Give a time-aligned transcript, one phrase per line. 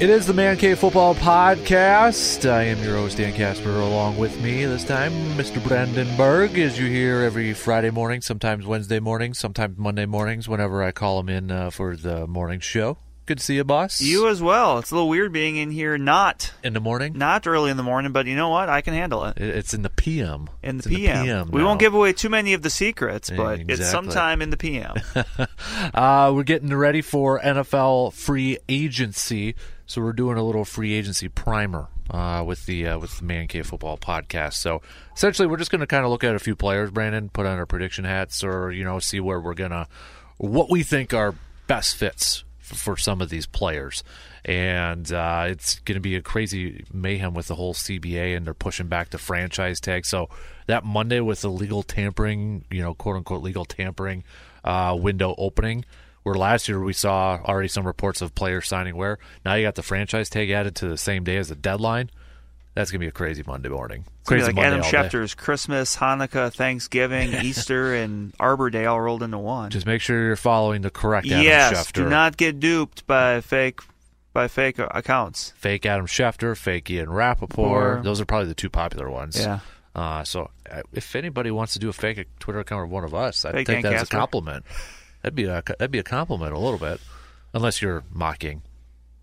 [0.00, 2.48] It is the Man Cave Football Podcast.
[2.48, 3.70] I am your host, Dan Casper.
[3.70, 5.62] Along with me this time, Mr.
[5.66, 10.84] Brandon Berg, as you hear every Friday morning, sometimes Wednesday mornings, sometimes Monday mornings, whenever
[10.84, 12.98] I call him in uh, for the morning show.
[13.26, 14.00] Good to see you, boss.
[14.00, 14.78] You as well.
[14.78, 17.18] It's a little weird being in here not in the morning?
[17.18, 18.68] not early in the morning, but you know what?
[18.68, 19.36] I can handle it.
[19.36, 20.48] It- It's in the PM.
[20.62, 21.50] In the It's PM.
[21.50, 21.66] We now.
[21.66, 24.94] won't give away too many of the secrets, but it's sometime in the PM.
[25.94, 29.54] Uh, we're getting ready for NFL free agency,
[29.88, 33.48] so we're doing a little free agency primer uh, with the uh, with the Man
[33.48, 34.54] Cave Football Podcast.
[34.54, 34.82] So
[35.16, 37.58] essentially, we're just going to kind of look at a few players, Brandon, put on
[37.58, 39.88] our prediction hats, or you know, see where we're gonna
[40.36, 41.34] what we think are
[41.66, 44.04] best fits for some of these players.
[44.44, 48.54] And uh, it's going to be a crazy mayhem with the whole CBA, and they're
[48.54, 50.04] pushing back the franchise tag.
[50.04, 50.28] So
[50.66, 54.22] that Monday with the legal tampering, you know, quote unquote legal tampering
[54.64, 55.84] uh, window opening,
[56.28, 59.74] where last year we saw already some reports of players signing where now you got
[59.76, 62.10] the franchise tag added to the same day as the deadline.
[62.74, 64.04] That's gonna be a crazy Monday morning.
[64.26, 64.82] Crazy like Monday Adam.
[64.82, 69.70] Schefter's Christmas, Hanukkah, Thanksgiving, Easter, and Arbor Day all rolled into one.
[69.70, 71.92] Just make sure you're following the correct Adam yes, Schefter.
[71.94, 73.80] do not get duped by fake
[74.34, 75.54] by fake accounts.
[75.56, 77.98] fake Adam Schefter, fake Ian Rapoport.
[77.98, 79.40] Or- Those are probably the two popular ones.
[79.40, 79.60] Yeah.
[79.94, 83.14] Uh, so uh, if anybody wants to do a fake Twitter account of one of
[83.14, 84.64] us, I'd Fake take Dan that as a compliment.
[85.28, 87.02] That'd be a that'd be a compliment a little bit,
[87.52, 88.62] unless you're mocking.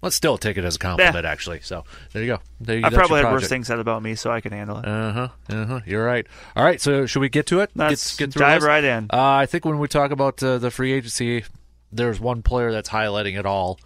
[0.04, 1.62] Let's still take it as a compliment, actually.
[1.62, 2.40] So there you go.
[2.62, 4.86] There you I probably had worse things said about me, so I can handle it.
[4.86, 5.30] Uh huh.
[5.50, 5.80] Uh huh.
[5.84, 6.28] You're right.
[6.56, 6.80] All right.
[6.80, 7.72] So should we get to it?
[7.74, 8.68] Let's get, get dive this?
[8.68, 9.06] right in.
[9.12, 11.44] Uh, I think when we talk about uh, the free agency,
[11.92, 13.80] there's one player that's highlighting it all,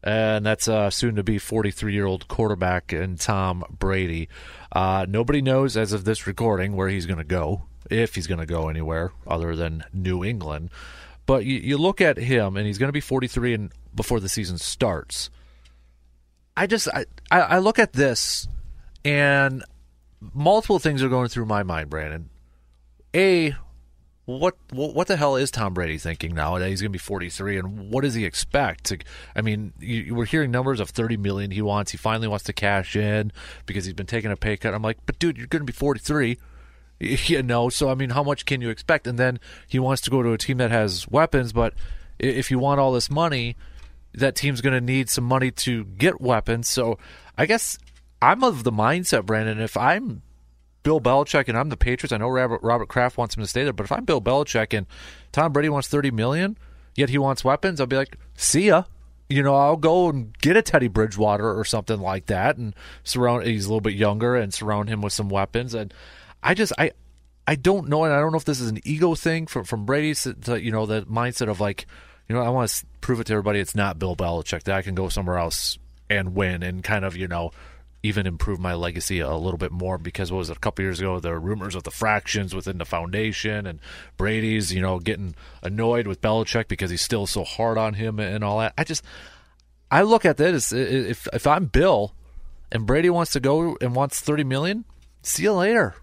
[0.00, 4.28] and that's uh, soon to be 43 year old quarterback and Tom Brady.
[4.70, 8.38] Uh, nobody knows as of this recording where he's going to go, if he's going
[8.38, 10.70] to go anywhere other than New England.
[11.26, 14.28] But you, you look at him, and he's going to be 43 and before the
[14.28, 15.30] season starts.
[16.56, 18.46] I just I, I look at this,
[19.04, 19.64] and
[20.20, 22.30] multiple things are going through my mind, Brandon.
[23.14, 23.54] A,
[24.26, 26.98] what what what the hell is Tom Brady thinking now that he's going to be
[26.98, 28.84] 43 and what does he expect?
[28.84, 28.98] To,
[29.34, 31.90] I mean, you, you we're hearing numbers of 30 million he wants.
[31.90, 33.32] He finally wants to cash in
[33.66, 34.74] because he's been taking a pay cut.
[34.74, 36.38] I'm like, "But dude, you're going to be 43."
[37.00, 39.06] You know, so I mean, how much can you expect?
[39.06, 41.74] And then he wants to go to a team that has weapons, but
[42.18, 43.56] if you want all this money,
[44.14, 46.68] that team's going to need some money to get weapons.
[46.68, 46.98] So
[47.36, 47.78] I guess
[48.22, 50.22] I'm of the mindset, Brandon, if I'm
[50.82, 53.72] Bill Belichick and I'm the Patriots, I know Robert, Kraft wants him to stay there,
[53.72, 54.86] but if I'm Bill Belichick and
[55.32, 56.56] Tom Brady wants 30 million,
[56.94, 58.84] yet he wants weapons, I'll be like, see ya.
[59.28, 62.74] You know, I'll go and get a Teddy Bridgewater or something like that and
[63.04, 65.94] surround he's a little bit younger and surround him with some weapons and
[66.44, 66.92] I just I
[67.46, 69.86] I don't know and I don't know if this is an ego thing from from
[69.86, 71.86] Brady's to, you know the mindset of like
[72.28, 74.82] you know I want to prove it to everybody it's not Bill Belichick that I
[74.82, 75.78] can go somewhere else
[76.10, 77.50] and win and kind of you know
[78.02, 81.00] even improve my legacy a little bit more because what was it a couple years
[81.00, 83.80] ago there were rumors of the fractions within the foundation and
[84.18, 88.44] Brady's you know getting annoyed with Belichick because he's still so hard on him and
[88.44, 88.74] all that.
[88.76, 89.02] I just
[89.90, 92.14] I look at this if if I'm Bill
[92.70, 94.84] and Brady wants to go and wants 30 million
[95.22, 95.94] see you later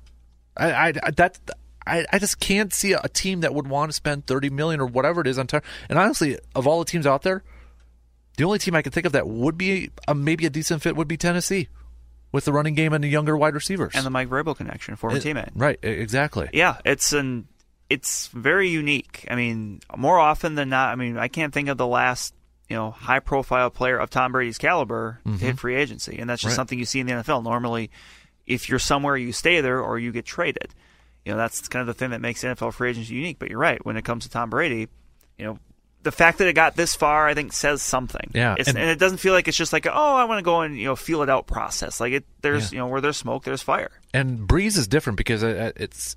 [0.58, 1.40] I, I that
[1.88, 4.86] I, I just can't see a team that would want to spend thirty million or
[4.86, 5.62] whatever it is on time.
[5.90, 7.44] And honestly, of all the teams out there,
[8.38, 10.96] the only team I can think of that would be a, maybe a decent fit
[10.96, 11.68] would be Tennessee,
[12.32, 13.94] with the running game and the younger wide receivers.
[13.96, 15.50] And the Mike Vrabel connection, former It- teammate.
[15.56, 15.80] right?
[15.82, 16.50] Exactly.
[16.54, 17.48] Yeah, it's an
[17.90, 19.26] it's very unique.
[19.30, 22.34] I mean, more often than not, I mean, I can't think of the last
[22.70, 26.42] you know high profile player of Tom Brady's caliber to hit free agency, and that's
[26.42, 26.52] just Mm-hmm.
[26.52, 26.56] Right.
[26.56, 27.44] something you see in the NFL.
[27.44, 27.90] Normally,
[28.48, 30.74] if you're somewhere, you stay there or you get traded.
[31.26, 33.38] You know, that's kind of the thing that makes NFL free agents unique.
[33.40, 34.88] But you're right when it comes to Tom Brady,
[35.38, 35.60] you know.
[36.04, 38.32] The fact that it got this far, I think, says something.
[38.34, 40.62] Yeah, and- and, it doesn't feel like it's just like, oh, I want to go
[40.62, 42.00] and you know feel it out process.
[42.00, 43.92] Like it, there's you know where there's smoke, there's fire.
[44.12, 46.16] And Brees is different because it, it's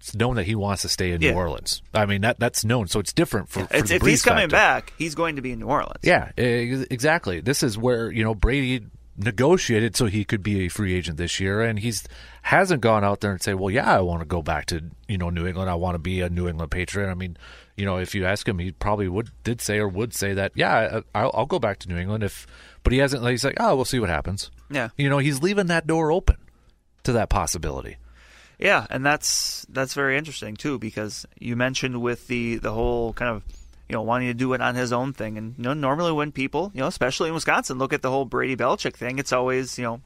[0.00, 1.32] it's known that he wants to stay in Yeah.
[1.32, 1.82] New Orleans.
[1.92, 4.22] I mean that that's known, so it's different for, for It's, the if Brees he's
[4.22, 4.56] coming factor.
[4.56, 6.00] back, he's going to be in New Orleans.
[6.02, 7.40] Yeah, exactly.
[7.40, 8.86] This is where you know Brady
[9.18, 12.04] negotiated so he could be a free agent this year, and he's
[12.42, 15.18] hasn't gone out there and say, "Well, yeah, I want to go back to you
[15.18, 15.70] know New England.
[15.70, 17.36] I want to be a New England Patriot." I mean,
[17.76, 20.52] you know, if you ask him, he probably would did say or would say that,
[20.54, 22.46] "Yeah, I'll, I'll go back to New England." If,
[22.82, 23.26] but he hasn't.
[23.26, 24.88] He's like, "Oh, we'll see what happens." Yeah.
[24.96, 26.36] You know, he's leaving that door open
[27.04, 27.96] to that possibility.
[28.58, 33.30] Yeah, and that's that's very interesting too because you mentioned with the the whole kind
[33.30, 33.44] of
[33.88, 36.32] you know wanting to do it on his own thing, and you know normally when
[36.32, 39.78] people you know especially in Wisconsin look at the whole Brady Belichick thing, it's always
[39.78, 40.00] you know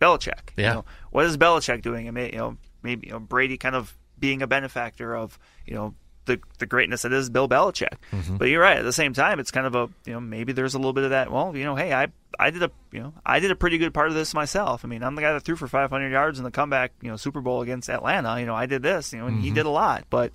[0.00, 0.50] Belichick.
[0.56, 0.68] Yeah.
[0.68, 2.08] You know, what is Belichick doing?
[2.08, 5.74] I mean, you know maybe you know Brady kind of being a benefactor of you
[5.74, 5.94] know
[6.26, 7.96] the the greatness that is Bill Belichick.
[8.12, 8.36] Mm-hmm.
[8.36, 8.76] But you're right.
[8.78, 11.04] At the same time, it's kind of a you know maybe there's a little bit
[11.04, 11.30] of that.
[11.32, 12.08] Well, you know, hey, I
[12.38, 14.84] I did a you know I did a pretty good part of this myself.
[14.84, 17.16] I mean, I'm the guy that threw for 500 yards in the comeback you know
[17.16, 18.38] Super Bowl against Atlanta.
[18.40, 19.12] You know, I did this.
[19.12, 19.44] You know, and Mm-hmm.
[19.44, 20.32] he did a lot, but.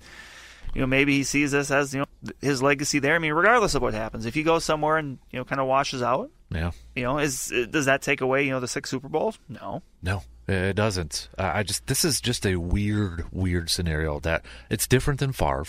[0.74, 2.06] You know, maybe he sees this as you know
[2.40, 3.14] his legacy there.
[3.14, 5.66] I mean, regardless of what happens, if he goes somewhere and you know kind of
[5.66, 6.72] washes out, Yeah.
[6.96, 9.38] you know, is does that take away you know the six Super Bowls?
[9.48, 9.82] No.
[10.02, 11.28] No, it doesn't.
[11.38, 15.64] I just this is just a weird, weird scenario that it's different than Favre.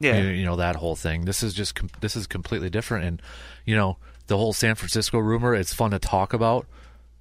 [0.00, 0.16] Yeah.
[0.18, 1.24] you, you know that whole thing.
[1.24, 3.22] This is just com- this is completely different, and
[3.66, 3.96] you know
[4.28, 5.54] the whole San Francisco rumor.
[5.54, 6.66] It's fun to talk about,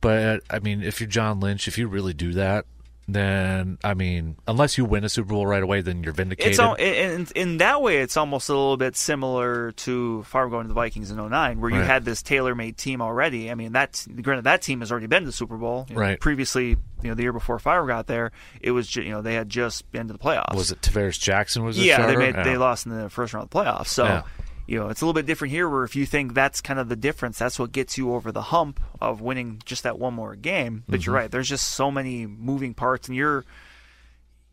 [0.01, 2.65] but I mean, if you're John Lynch, if you really do that,
[3.07, 6.51] then I mean, unless you win a Super Bowl right away, then you're vindicated.
[6.51, 10.63] It's all, in, in that way, it's almost a little bit similar to Favre going
[10.63, 11.85] to the Vikings in 09, where you Right.
[11.85, 13.49] had this tailor-made team already.
[13.49, 15.85] I mean, that granted, that team has already been to the Super Bowl.
[15.89, 16.19] You know, Right.
[16.19, 16.69] Previously,
[17.01, 18.31] you know, the year before Favre got there,
[18.61, 20.55] it was you know they had just been to the playoffs.
[20.55, 22.11] was it Tarvaris Jackson was yeah, starter?
[22.13, 22.43] they made Yeah.
[22.43, 23.87] they lost in the first round of the playoffs.
[23.87, 24.03] So.
[24.03, 24.21] Yeah.
[24.67, 26.89] You know, it's a little bit different here where if you think that's kind of
[26.89, 30.35] the difference, that's what gets you over the hump of winning just that one more
[30.35, 30.83] game.
[30.87, 31.05] But Mm-hmm.
[31.05, 33.45] you're right, there's just so many moving parts and you're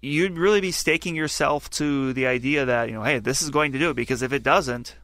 [0.01, 3.73] you'd really be staking yourself to the idea that you know, hey, this is going
[3.73, 4.95] to do it because if it doesn't,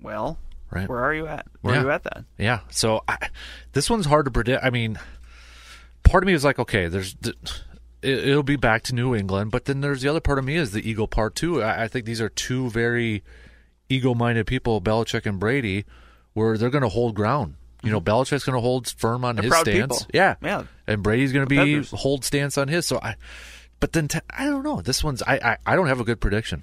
[0.00, 0.38] well,
[0.70, 0.88] Right.
[0.88, 1.46] where are you at?
[1.60, 1.80] Where Yeah.
[1.80, 2.26] are you at then?
[2.38, 2.60] Yeah.
[2.70, 3.28] So I,
[3.72, 4.64] this one's hard to predict.
[4.64, 4.98] I mean,
[6.02, 7.36] part of me is like, okay, there's it,
[8.02, 10.72] it'll be back to New England, but then there's the other part of me is
[10.72, 11.62] the ego part too.
[11.62, 13.22] I, I think these are two very
[13.88, 15.84] ego-minded people, Belichick and Brady,
[16.34, 17.54] where they're going to hold ground.
[17.82, 18.08] You know, mm-hmm.
[18.08, 19.98] Belichick's going to hold firm on They're his stance.
[19.98, 19.98] people.
[20.12, 20.34] Yeah.
[20.42, 20.64] Yeah.
[20.86, 21.90] And Brady's going to be Peppers.
[21.92, 22.86] hold stance on his.
[22.86, 23.14] So I,
[23.80, 24.80] but then t- I don't know.
[24.80, 26.62] This one's I, I I don't have a good prediction.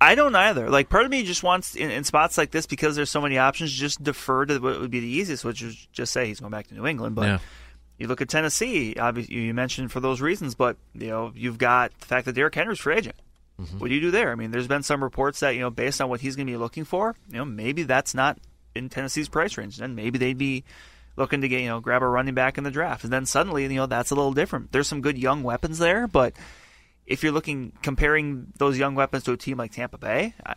[0.00, 0.68] I don't either.
[0.68, 3.38] Like part of me just wants in, in spots like this because there's so many
[3.38, 6.50] options, just defer to what would be the easiest, which is just say he's going
[6.52, 7.14] back to New England.
[7.14, 7.38] But Yeah.
[7.98, 11.92] you look at Tennessee, obviously you mentioned for those reasons, but you know you've got
[12.00, 13.16] the fact that Derrick Henry's free agent.
[13.60, 13.78] Mm-hmm.
[13.78, 14.30] What do you do there?
[14.30, 16.52] I mean, there's been some reports that you know based on what he's going to
[16.52, 18.38] be looking for, you know maybe that's not
[18.74, 19.78] in Tennessee's price range.
[19.78, 20.64] And then maybe they'd be
[21.16, 23.62] looking to get you know grab a running back in the draft, and then suddenly
[23.62, 24.72] you know that's a little different.
[24.72, 26.34] There's some good young weapons there, but
[27.06, 30.54] if you're looking comparing those young weapons to a team like Tampa Bay, I,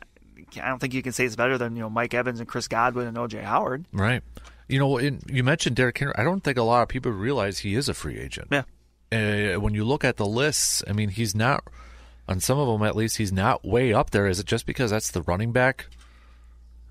[0.61, 2.67] I don't think you can say it's better than you know Mike Evans and Chris
[2.67, 3.85] Godwin and OJ Howard.
[3.93, 4.21] Right.
[4.67, 6.13] You know, in, you mentioned Derrick Henry.
[6.15, 8.49] I don't think a lot of people realize he is a free agent.
[8.51, 9.55] Yeah.
[9.55, 11.63] uh, when you look at the lists, I mean, he's not
[12.29, 13.17] on some of them at least.
[13.17, 14.27] He's not way up there.
[14.27, 15.87] Is it just because that's the running back?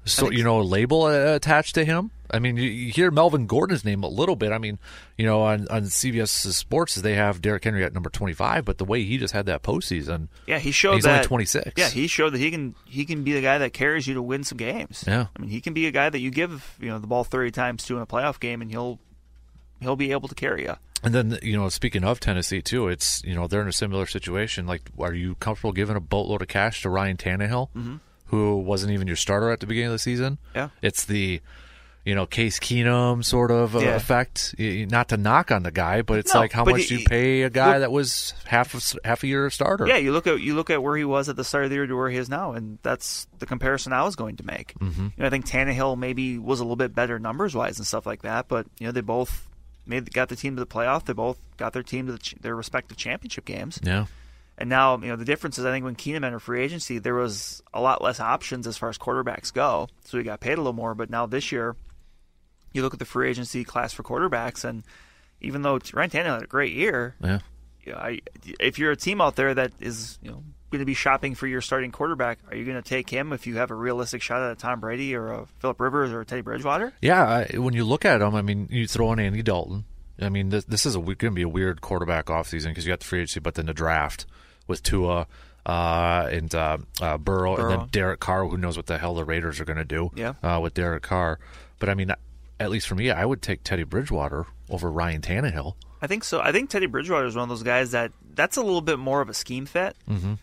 [0.05, 2.11] So you know, label uh, attached to him.
[2.31, 4.53] I mean, you, you hear Melvin Gordon's name a little bit.
[4.53, 4.79] I mean,
[5.17, 8.79] you know, on on CBS Sports they have Derrick Henry at number twenty five, but
[8.79, 11.73] the way he just had that postseason, Yeah, he showed he's that only twenty six.
[11.77, 14.23] Yeah, he showed that he can he can be the guy that carries you to
[14.23, 15.05] win some games.
[15.07, 15.27] Yeah.
[15.35, 17.51] I mean he can be a guy that you give you know the ball thirty
[17.51, 18.99] times to in a playoff game, and he'll
[19.81, 20.75] he'll be able to carry you.
[21.03, 24.07] And then you know, speaking of Tennessee too, it's you know they're in a similar
[24.07, 24.67] situation.
[24.67, 29.07] Like, are you comfortable giving a boatload of cash to Ryan Tannehill, who wasn't even
[29.07, 30.39] your starter at the beginning of the season?
[30.49, 30.59] Mm-hmm.
[30.59, 30.69] Yeah.
[30.83, 31.41] it's the
[32.05, 33.95] you know Case Keenum sort of uh, Yeah.
[33.97, 34.55] effect.
[34.59, 37.05] Not to knock on the guy, but it's No, like how much he- do you
[37.07, 39.87] pay a guy look- that was half a, half a year starter?
[39.87, 41.77] Yeah, you look at you look at where he was at the start of the
[41.77, 44.75] year to where he is now, and that's the comparison I was going to make.
[44.81, 45.03] Mm-hmm.
[45.05, 48.05] You know, I think Tannehill maybe was a little bit better numbers wise and stuff
[48.07, 49.48] like that, but you know they both
[49.89, 51.05] made got the team to the playoff.
[51.05, 53.81] They both got their team to the, ch- their respective championship games.
[53.83, 54.07] yeah,
[54.59, 57.15] And now, you know, the difference is I think when Keenum entered free agency, there
[57.15, 59.89] was a lot less options as far as quarterbacks go.
[60.05, 60.95] So he got paid a little more.
[60.95, 61.75] But now this year,
[62.73, 64.85] you look at the free agency class for quarterbacks, and
[65.41, 67.39] even though Ryan Tannehill had a great year, yeah.
[67.97, 68.21] I,
[68.61, 71.47] if you're a team out there that is, you know, going to be shopping for
[71.47, 74.43] your starting quarterback, are you going to take him if you have a realistic shot
[74.43, 76.93] at a Tom Brady or a Philip Rivers or a Teddy Bridgewater?
[77.01, 79.85] Yeah, I, when you look at him, I mean, you throw in Andy Dalton.
[80.21, 83.01] I mean, this, this is going to be a weird quarterback offseason because you got
[83.01, 84.27] the free agency, but then the draft
[84.67, 85.27] with Tua
[85.65, 89.25] uh, and uh, uh, Burrow, and then Derek Carr, who knows what the hell the
[89.25, 90.35] Raiders are going to do Yeah.
[90.43, 91.39] uh, with Derek Carr.
[91.79, 92.13] But I mean,
[92.59, 95.75] at least for me, I would take Teddy Bridgewater over Ryan Tannehill.
[96.01, 96.41] I think so.
[96.41, 99.21] I think Teddy Bridgewater is one of those guys that that's a little bit more
[99.21, 99.97] of a scheme fit.
[100.09, 100.35] Mm-hmm.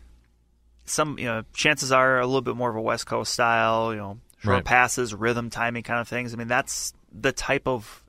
[0.85, 3.97] Some, you know, chances are a little bit more of a West Coast style, you
[3.99, 4.65] know, short Right.
[4.65, 6.33] passes, rhythm, timing kind of things.
[6.33, 8.03] I mean, that's the type of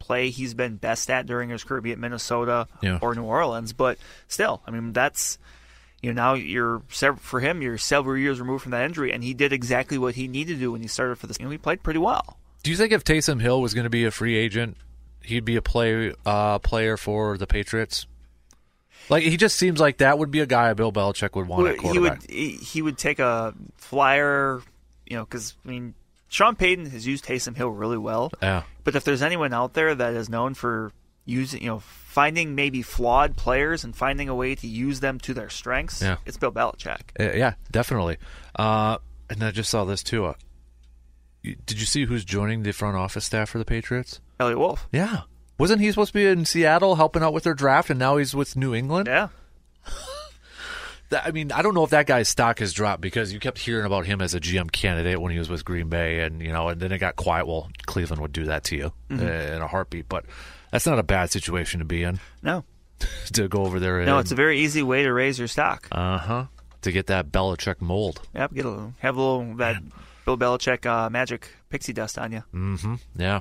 [0.00, 2.98] play he's been best at during his career, be it Minnesota Yeah.
[3.02, 3.72] or New Orleans.
[3.72, 5.38] But still, I mean, that's
[6.02, 6.80] you know now you're
[7.18, 10.26] for him you're several years removed from that injury, and he did exactly what he
[10.26, 11.38] needed to do when he started for this.
[11.38, 12.38] You know, he played pretty well.
[12.64, 14.76] Do you think if Taysom Hill was going to be a free agent,
[15.28, 18.06] he'd be a play uh, player for the Patriots?
[19.08, 21.80] Like he just seems like that would be a guy Bill Belichick would want at
[21.80, 24.60] he would he, he would take a flyer,
[25.06, 25.94] you know, because I mean,
[26.28, 28.30] Sean Payton has used Taysom Hill really well.
[28.42, 30.92] yeah, But if there's anyone out there that is known for
[31.24, 35.32] using, you know, finding maybe flawed players and finding a way to use them to
[35.32, 36.16] their strengths, Yeah.
[36.26, 37.00] it's Bill Belichick.
[37.18, 38.18] Uh, yeah, definitely.
[38.56, 38.98] Uh,
[39.30, 40.26] and I just saw this too.
[40.26, 40.34] Uh,
[41.42, 44.20] did you see who's joining the front office staff for the Patriots?
[44.40, 44.88] Eliot Wolf.
[44.92, 45.22] Yeah.
[45.58, 48.34] Wasn't he supposed to be in Seattle helping out with their draft, and now he's
[48.34, 49.06] with New England?
[49.08, 49.28] Yeah.
[51.10, 53.56] That- I mean, I don't know if that guy's stock has dropped because you kept
[53.58, 56.52] hearing about him as a GM candidate when he was with Green Bay, and you
[56.52, 57.46] know, and then it got quiet.
[57.46, 60.26] Well, Cleveland would do that to you uh, in a heartbeat, but
[60.70, 62.64] that's not a bad situation to be in No.
[63.32, 64.04] to go over there.
[64.04, 65.88] No, it's a very easy way to raise your stock.
[65.92, 66.44] uh huh
[66.82, 68.20] to get that Belichick mold.
[68.34, 69.82] Yep, get a little, have a little that
[70.36, 72.42] Bill Belichick uh, magic pixie dust on you.
[72.54, 72.94] Mm-hmm.
[73.16, 73.40] Yeah.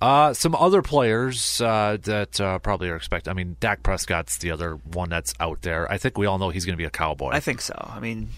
[0.00, 3.30] Uh, some other players uh, that uh, probably are expected.
[3.30, 5.90] I mean, Dak Prescott's the other one that's out there.
[5.90, 7.30] I think we all know he's going to be a Cowboy.
[7.32, 7.74] I think so.
[7.78, 8.28] I mean,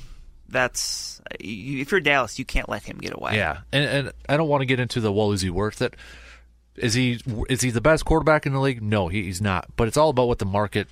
[0.49, 3.37] that's if you're Dallas, you can't let him get away.
[3.37, 5.95] Yeah, and and I don't want to get into the well, is he worth it?
[6.77, 8.83] Is he is he the best quarterback in the league?
[8.83, 9.67] No, he, he's not.
[9.77, 10.89] But it's all about what the market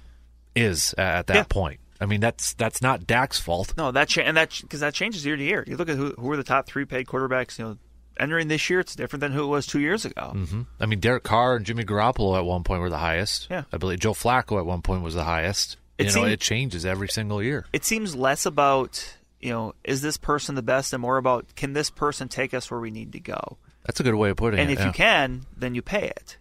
[0.55, 1.43] is at that Yeah.
[1.49, 1.81] point.
[2.01, 3.75] I mean, that's that's not Dak's fault.
[3.77, 5.65] No, that cha- and that because that changes year to year.
[5.67, 7.59] You look at who who are the top three paid quarterbacks.
[7.59, 7.79] You know,
[8.19, 10.31] entering this year, it's different than who it was two years ago.
[10.31, 13.49] hmm I mean, Derek Carr and Jimmy Garoppolo at one point were the highest.
[13.51, 13.65] Yeah.
[13.73, 15.77] I believe Joe Flacco at one point was the highest.
[15.99, 17.67] It you know, it changes every single year.
[17.73, 21.73] It seems less about you know is this person the best and more about can
[21.73, 23.59] this person take us where we need to go.
[23.85, 24.73] That's a good way of putting And it.
[24.73, 24.87] And if yeah.
[24.87, 26.37] you can, then you pay it.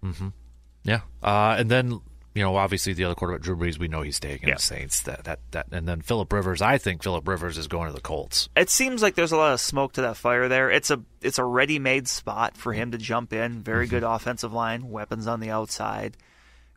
[0.83, 2.01] Yeah, uh, and then
[2.37, 4.55] you know, obviously the other quarterback, Drew Brees, we know he's taking Yeah.
[4.55, 5.01] the Saints.
[5.01, 6.61] That that that, and then Philip Rivers.
[6.61, 8.47] I think Philip Rivers is going to the Colts.
[8.55, 10.69] It seems like there's a lot of smoke to that fire there.
[10.69, 13.63] It's a it's a ready-made spot for him to jump in.
[13.63, 13.95] Very Mm-hmm.
[13.95, 16.15] good offensive line, weapons on the outside.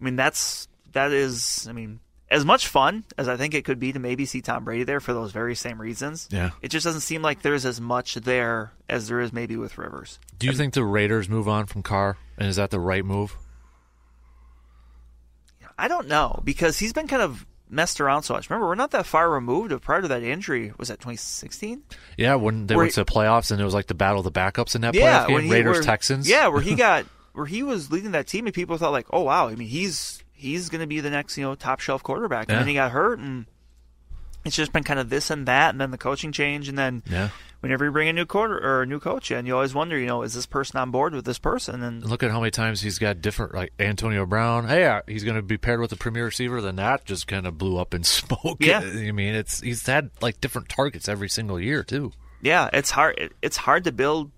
[0.00, 1.67] I mean, that's that is.
[1.69, 2.00] I mean,
[2.31, 5.00] as much fun as I think it could be to maybe see Tom Brady there
[5.00, 6.29] for those very same reasons.
[6.31, 6.50] Yeah.
[6.62, 10.19] It just doesn't seem like there's as much there as there is maybe with Rivers.
[10.38, 13.37] Do you think the Raiders move on from Carr, and is that the right move?
[15.80, 18.50] I don't know because he's been kind of messed around so much.
[18.50, 20.72] Remember, we're not that far removed of prior to that injury.
[20.78, 21.82] Was that 2016?
[22.16, 24.25] Yeah, when they Where went to the playoffs and it was like the battle of
[24.25, 26.28] the backups in that yeah, playoff game, he, Raiders where- Texans.
[26.28, 29.22] Yeah, where he got where he was leading that team, and people thought like, oh
[29.22, 32.49] wow, I mean he's he's going to be the next you know top shelf quarterback,
[32.49, 32.58] and Yeah.
[32.58, 33.46] then he got hurt, and
[34.44, 37.02] it's just been kind of this and that, and then the coaching change, and then
[37.11, 37.28] yeah.
[37.61, 40.06] whenever you bring a new quarter or a new coach in, you always wonder, you
[40.06, 41.82] know, is this person on board with this person?
[41.82, 44.68] And Look at how many times he's got different, like Antonio Brown.
[44.68, 46.61] Hey, uh, he's going to be paired with a premier receiver.
[46.61, 48.59] Then that just kind of blew up in smoke.
[48.61, 48.80] Yeah.
[48.80, 52.12] I mean, it's he's had like different targets every single year too.
[52.40, 53.35] yeah, it's hard.
[53.42, 54.30] It's hard to build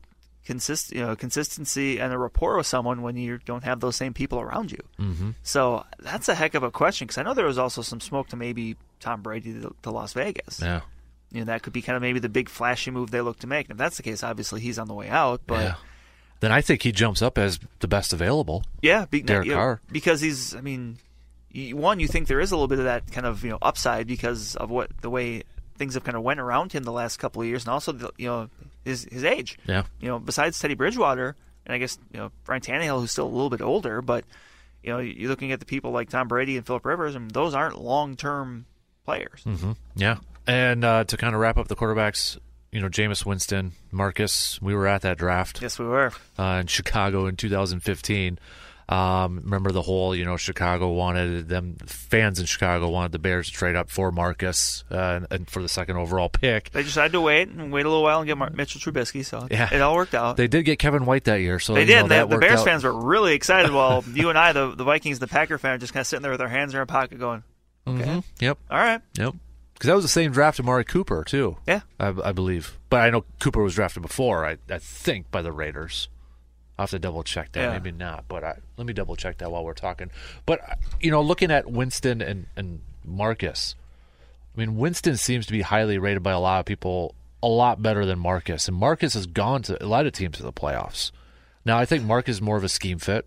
[0.44, 4.12] consist you know consistency and a rapport with someone when you don't have those same
[4.12, 4.82] people around you.
[4.98, 5.30] Mm-hmm.
[5.42, 8.28] So that's a heck of a question because I know there was also some smoke
[8.28, 10.60] to maybe Tom Brady to, to Las Vegas.
[10.62, 10.80] Yeah,
[11.30, 13.46] you know that could be kind of maybe the big flashy move they look to
[13.46, 13.66] make.
[13.66, 15.42] And if that's the case, obviously he's on the way out.
[15.46, 15.74] But yeah.
[16.40, 18.64] Then I think he jumps up as the best available.
[18.80, 19.80] yeah, be, Derek you know, Carr.
[19.92, 20.56] because he's.
[20.56, 20.98] I mean,
[21.54, 24.08] one you think there is a little bit of that kind of you know upside
[24.08, 25.44] because of what the way
[25.76, 28.10] things have kind of went around him the last couple of years, and also the,
[28.16, 28.48] you know
[28.84, 29.58] his his age.
[29.66, 33.26] Yeah, You know, besides Teddy Bridgewater, and I guess you know Brian Tannehill, who's still
[33.26, 34.24] a little bit older, but
[34.82, 37.54] you know you're looking at the people like Tom Brady and Philip Rivers, and those
[37.54, 38.66] aren't long term
[39.04, 39.42] players.
[39.44, 40.18] hmm yeah.
[40.46, 42.36] And uh, to kind of wrap up the quarterbacks,
[42.72, 44.60] you know, Jameis Winston, Marcus.
[44.60, 45.62] We were at that draft.
[45.62, 46.12] Yes, we were.
[46.38, 48.38] uh, in Chicago in 2015.
[48.88, 53.46] Um, remember the whole, you know, Chicago wanted them fans in Chicago wanted the Bears
[53.46, 56.70] to trade up for Marcus uh, and, and for the second overall pick.
[56.72, 59.46] They decided to wait and wait a little while and get Mar- Mitchell Trubisky, so
[59.50, 59.68] Yeah.
[59.72, 60.36] it all worked out.
[60.36, 61.94] They did get Kevin White that year, so They you did.
[61.94, 62.64] know, and that the, the Bears out.
[62.66, 65.78] fans were really excited while you and I, the, the Vikings, the Packer fan, are
[65.78, 67.44] just kind of sitting there with our hands in our pocket going,
[67.86, 68.24] okay, Mhm.
[68.40, 69.00] Yep, all right.
[69.14, 69.34] yep.
[69.74, 71.56] Because that was the same draft of Maury Cooper too.
[71.66, 71.80] Yeah.
[71.98, 74.46] I, I believe, but I know Cooper was drafted before.
[74.46, 76.08] I, I think by the Raiders.
[76.78, 77.60] I'll have to double check that.
[77.60, 77.72] Yeah.
[77.72, 80.10] Maybe not, but I, let me double check that while we're talking.
[80.46, 83.74] But uh, you know, looking at Winston and and Marcus,
[84.56, 87.82] I mean, Winston seems to be highly rated by a lot of people, a lot
[87.82, 88.68] better than Marcus.
[88.68, 91.10] And Marcus has gone to a lot of teams to the playoffs.
[91.64, 93.26] Now, I think Marcus is more of a scheme fit.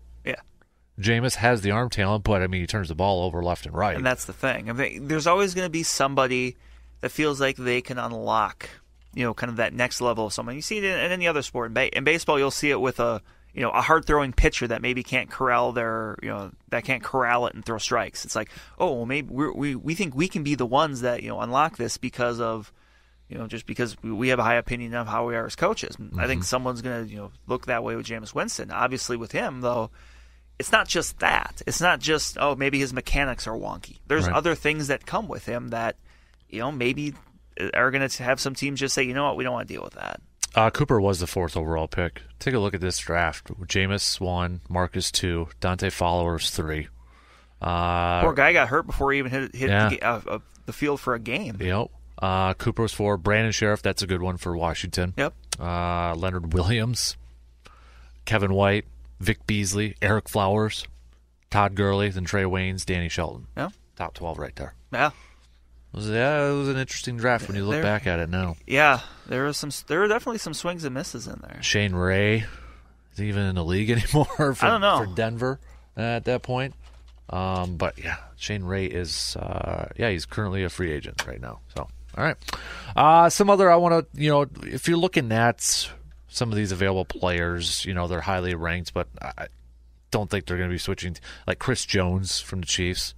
[1.00, 3.74] Jameis has the arm talent, but I mean, he turns the ball over left and
[3.74, 3.96] right.
[3.96, 4.70] And that's the thing.
[4.70, 6.56] I mean, there's always going to be somebody
[7.02, 8.68] that feels like they can unlock,
[9.14, 10.54] you know, kind of that next level of someone.
[10.54, 11.68] You see it in, in any other sport.
[11.68, 13.20] In, ba- in baseball, you'll see it with a,
[13.52, 17.02] you know, a hard throwing pitcher that maybe can't corral their, you know, that can't
[17.02, 18.24] corral it and throw strikes.
[18.24, 21.22] It's like, oh, well, maybe we're, we we think we can be the ones that
[21.22, 22.72] you know unlock this because of,
[23.28, 25.56] you know, just because we- we have a high opinion of how we are as
[25.56, 25.94] coaches.
[26.18, 26.44] I think mm-hmm.
[26.44, 28.70] someone's going to you know look that way with Jameis Winston.
[28.70, 29.90] Obviously, with him though
[30.58, 31.62] it's not just that.
[31.66, 33.98] It's not just oh maybe his mechanics are wonky.
[34.06, 34.34] There's Right.
[34.36, 35.96] other things that come with him that
[36.48, 37.14] you know maybe
[37.74, 39.74] are going to have some teams just say you know what we don't want to
[39.74, 40.20] deal with that.
[40.54, 42.22] Uh, Cooper was the fourth overall pick.
[42.38, 43.48] Take a look at this draft.
[43.66, 46.88] Jameis one, Marcus two, Dante Fowler's three.
[47.60, 49.88] Uh, Poor guy got hurt before he even hit, hit Yeah.
[49.88, 51.56] the, uh, uh, the field for a game.
[51.60, 51.88] Yep.
[52.20, 53.82] Uh, Cooper's for Brandon Scherff.
[53.82, 55.12] That's a good one for Washington.
[55.18, 55.34] Yep.
[55.60, 57.16] Uh, Leonard Williams,
[58.24, 58.84] Kevin White,
[59.20, 60.86] Vic Beasley, Ereck Flowers,
[61.50, 63.46] Todd Gurley, then Trae Waynes, Danny Shelton.
[63.56, 63.70] Yeah.
[63.96, 64.74] Top 12 right there.
[64.92, 65.08] Yeah.
[65.08, 68.28] It was, yeah, it was an interesting draft when you look There- back at it
[68.28, 68.56] now.
[68.66, 69.00] Yeah.
[69.26, 69.70] There was some.
[69.86, 71.62] There were definitely some swings and misses in there.
[71.62, 72.38] Shane Ray
[73.12, 74.98] is he even in the league anymore for, I don't know.
[74.98, 75.58] for Denver
[75.96, 76.74] at that point.
[77.30, 81.60] Um, but yeah, Shane Ray is uh, yeah he's currently a free agent right now.
[81.74, 82.36] So all right,
[82.94, 85.90] uh, some other I want to you know if you're looking at
[86.28, 89.46] some of these available players, you know they're highly ranked, but I
[90.10, 91.16] don't think they're going to be switching
[91.46, 93.14] like Chris Jones from the Chiefs.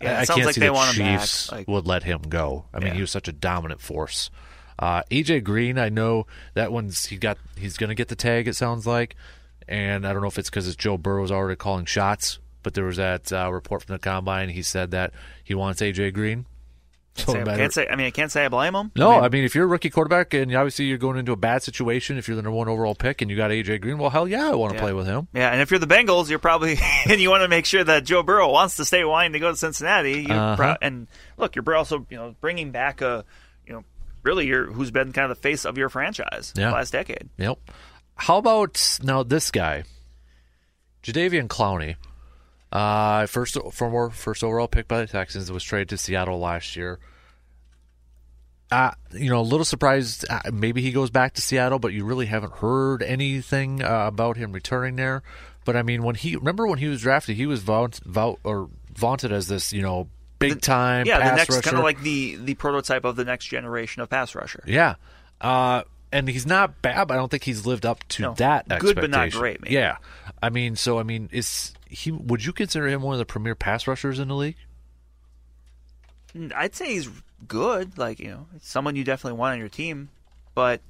[0.00, 1.68] Yeah, I, it I sounds can't like see they the want him back, Chiefs like-
[1.68, 2.64] would let him go.
[2.74, 2.94] I mean, Yeah.
[2.94, 4.30] he was such a dominant force.
[4.78, 8.48] Uh, AJ Green, I know that one's he got he's going to get the tag.
[8.48, 9.14] It sounds like,
[9.68, 12.84] and I don't know if it's because it's Joe Burrow's already calling shots, but there
[12.84, 14.48] was that uh, report from the combine.
[14.48, 15.12] He said that
[15.44, 16.46] he wants AJ Green.
[17.14, 17.86] So matter- can't say.
[17.88, 18.90] I mean, I can't say I blame him.
[18.96, 21.32] no, I mean, I mean if you're a rookie quarterback and obviously you're going into
[21.32, 23.98] a bad situation, if you're the number one overall pick and you got AJ Green,
[23.98, 24.82] well hell yeah, I want to Yeah.
[24.82, 25.28] play with him.
[25.34, 26.78] yeah, and if you're the Bengals, you're probably
[27.08, 29.50] and you want to make sure that Joe Burrow wants to stay wanting to go
[29.50, 30.22] to Cincinnati.
[30.22, 30.56] You Uh-huh.
[30.56, 33.24] pro- and look, you're also you know bringing back a
[33.66, 33.84] you know
[34.22, 36.68] really your who's been kind of the face of your franchise Yeah.
[36.68, 37.28] the last decade.
[37.36, 37.58] Yep.
[38.16, 39.84] How about now this guy,
[41.02, 41.96] Jadeveon Clowney,
[42.72, 46.98] uh, first former first overall pick by the Texans, was traded to Seattle last year.
[48.70, 50.24] Uh, you know, a little surprised.
[50.30, 54.38] Uh, maybe he goes back to Seattle, but you really haven't heard anything uh, about
[54.38, 55.22] him returning there.
[55.66, 58.70] But I mean, when he remember when he was drafted, he was vaunt, vaunt, or
[58.94, 62.36] vaunted as this, you know, big time Yeah, pass the next kind of like the
[62.36, 64.64] the prototype of the next generation of pass rusher.
[64.66, 64.94] Yeah.
[65.40, 68.34] Uh, and he's not bad, but I don't think he's lived up to No.
[68.34, 69.74] that Good, but not great, maybe.
[69.74, 69.96] Yeah.
[70.42, 72.10] I mean, so I mean, is he?
[72.12, 74.56] Would you consider him one of the premier pass rushers in the league?
[76.54, 77.08] I'd say he's
[77.46, 77.98] good.
[77.98, 80.08] Like you know, someone you definitely want on your team,
[80.54, 80.80] but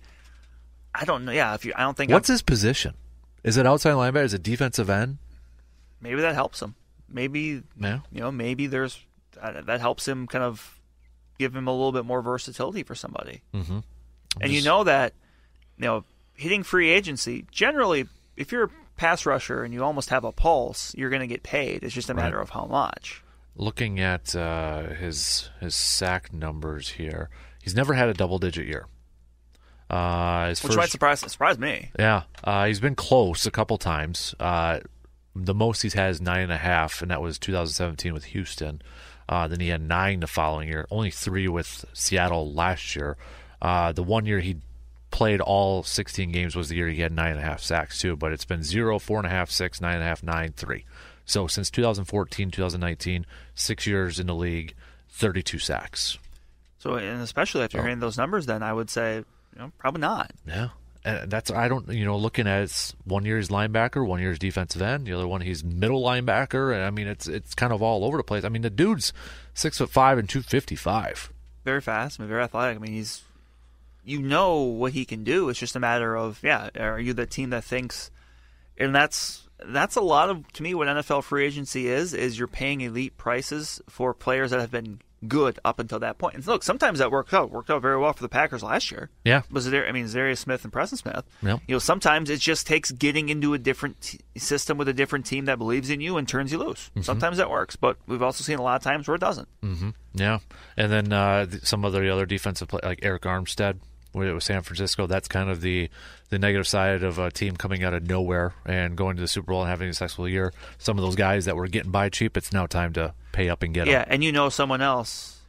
[0.95, 1.33] I don't know.
[1.33, 2.95] Yeah, if you, I don't think What's I'm- his position?
[3.43, 4.25] Is it outside linebacker?
[4.25, 5.19] Is it defensive end?
[6.01, 6.75] maybe that helps him.
[7.09, 8.01] Maybe Yeah.
[8.11, 8.99] you know, maybe there's
[9.41, 10.81] uh, that helps him kind of
[11.39, 13.43] give him a little bit more versatility for somebody.
[13.55, 13.79] Mm-hmm.
[14.41, 15.13] And you know that
[15.79, 16.05] you know
[16.35, 18.07] hitting free agency generally,
[18.37, 21.43] if you're a pass rusher and you almost have a pulse, you're going to get
[21.43, 21.83] paid.
[21.83, 22.43] It's just a matter Right.
[22.43, 23.23] of how much.
[23.57, 27.29] Looking at uh, his his sack numbers here,
[27.63, 28.87] he's never had a double digit year.
[29.91, 31.91] Uh, Which first, might surprise surprise me.
[31.99, 34.35] Yeah, uh, he's been close a couple times.
[34.41, 34.81] Uh,
[35.37, 38.81] the most he's had is nine and a half, and that was 2017 with Houston.
[39.29, 43.17] Uh, then he had nine the following year, only three with Seattle last year.
[43.61, 44.57] Uh, the one year he
[45.13, 48.17] played all 16 games was the year he had nine and a half sacks too.
[48.17, 50.85] But it's been zero, four and a half, six, nine and a half, nine, three.
[51.25, 54.75] So since 2014, 2019, six years in the league,
[55.11, 56.19] 32 sacks.
[56.79, 57.83] So, and especially after Oh.
[57.83, 59.25] hearing those numbers, then I would say, you
[59.59, 60.33] know, probably not.
[60.47, 60.71] Yeah.
[61.05, 64.31] And that's I don't you know looking at it's one year he's linebacker, one year
[64.31, 67.73] he's defensive end, the other one he's middle linebacker, and I mean it's it's kind
[67.73, 68.45] of all over the place.
[68.45, 69.13] I mean the dude's
[69.53, 71.33] six foot five and two fifty five.
[71.65, 72.77] Very fast, I mean, very athletic.
[72.77, 73.23] I mean, he's,
[74.05, 75.49] you know what he can do.
[75.49, 78.11] It's just a matter of, yeah, are you the team that thinks,
[78.77, 82.15] and that's that's a lot of to me what NFL free agency is.
[82.15, 86.35] Is you're paying elite prices for players that have been good up until that point.
[86.35, 87.51] And look, sometimes that worked out.
[87.51, 89.11] Worked out very well for the Packers last year.
[89.25, 89.43] Yeah.
[89.51, 89.87] was there?
[89.87, 91.25] I mean, Za'Darius Smith and Preston Smith.
[91.43, 91.61] Yep.
[91.67, 95.27] You know, sometimes it just takes getting into a different t- system with a different
[95.27, 96.91] team that believes in you and turns you loose.
[97.03, 99.49] Sometimes that works, but we've also seen a lot of times where it doesn't.
[99.63, 99.91] Mm-hmm.
[100.15, 100.41] Yeah,
[100.77, 103.79] and then uh, some of the other defensive play, like Arik Armstead
[104.15, 105.07] with it with San Francisco.
[105.07, 105.89] That's kind of the
[106.31, 109.53] the negative side of a team coming out of nowhere and going to the Super
[109.53, 110.53] Bowl and having a successful year.
[110.79, 113.63] Some of those guys that were getting by cheap, it's now time to pay up
[113.63, 113.91] and get it.
[113.91, 114.09] Yeah, them.
[114.15, 115.41] and you know someone else.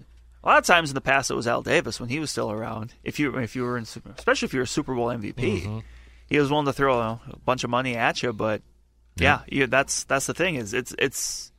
[0.43, 2.51] A lot of times in the past, it was Al Davis when he was still
[2.51, 2.93] around.
[3.03, 5.79] If you if you were in, especially if you're a Super Bowl MVP, Mm-hmm.
[6.27, 8.33] he was willing to throw a bunch of money at you.
[8.33, 8.61] But
[9.15, 11.51] yeah, you, that's that's the thing is it's it's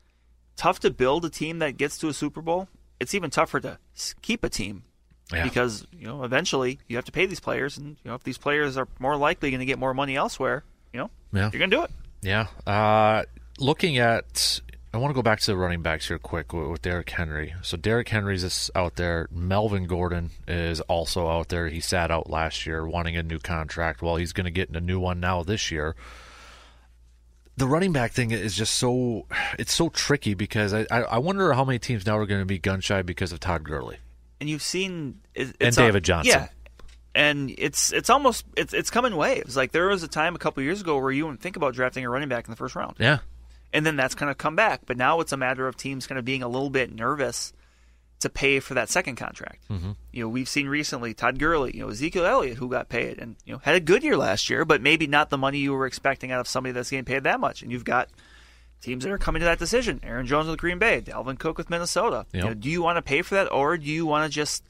[0.56, 2.68] tough to build a team that gets to a Super Bowl.
[3.00, 3.78] It's even tougher to
[4.20, 4.84] keep a team
[5.32, 5.44] Yeah.
[5.44, 8.38] because you know eventually you have to pay these players, and you know if these
[8.38, 11.50] players are more likely going to get more money elsewhere, you know Yeah.
[11.52, 11.90] you're going to do it.
[12.22, 12.46] Yeah.
[12.66, 13.24] Uh,
[13.58, 14.60] looking at,
[14.92, 17.54] I want to go back to the running backs here quick with, with Derrick Henry.
[17.62, 19.28] So Derrick Henry's is out there.
[19.30, 21.68] Melvin Gordon is also out there.
[21.68, 24.02] He sat out last year wanting a new contract.
[24.02, 25.94] Well, he's going to get a new one now this year.
[27.56, 29.26] The running back thing is just so
[29.58, 32.46] it's so tricky because I I, I wonder how many teams now are going to
[32.46, 33.98] be gun shy because of Todd Gurley.
[34.44, 36.30] And you've seen it, And David Johnson.
[36.34, 36.48] Yeah,
[37.14, 39.56] and it's it's almost it's it's come in waves.
[39.56, 42.04] Like there was a time a couple years ago where you wouldn't think about drafting
[42.04, 43.20] a running back in the first round, Yeah.
[43.72, 44.82] and then that's kind of come back.
[44.84, 47.54] But now it's a matter of teams kind of being a little bit nervous
[48.20, 49.66] to pay for that second contract.
[49.70, 49.92] Mm-hmm.
[50.12, 53.36] You know, we've seen recently Todd Gurley, you know, Ezekiel Elliott, who got paid and
[53.46, 55.86] you know had a good year last year, but maybe not the money you were
[55.86, 57.62] expecting out of somebody that's getting paid that much.
[57.62, 58.10] And you've got
[58.80, 60.00] teams that are coming to that decision.
[60.02, 62.26] Aaron Jones with Green Bay, Dalvin Cook with Minnesota.
[62.32, 62.42] Yep.
[62.42, 64.64] You know, do you want to pay for that, or do you want to just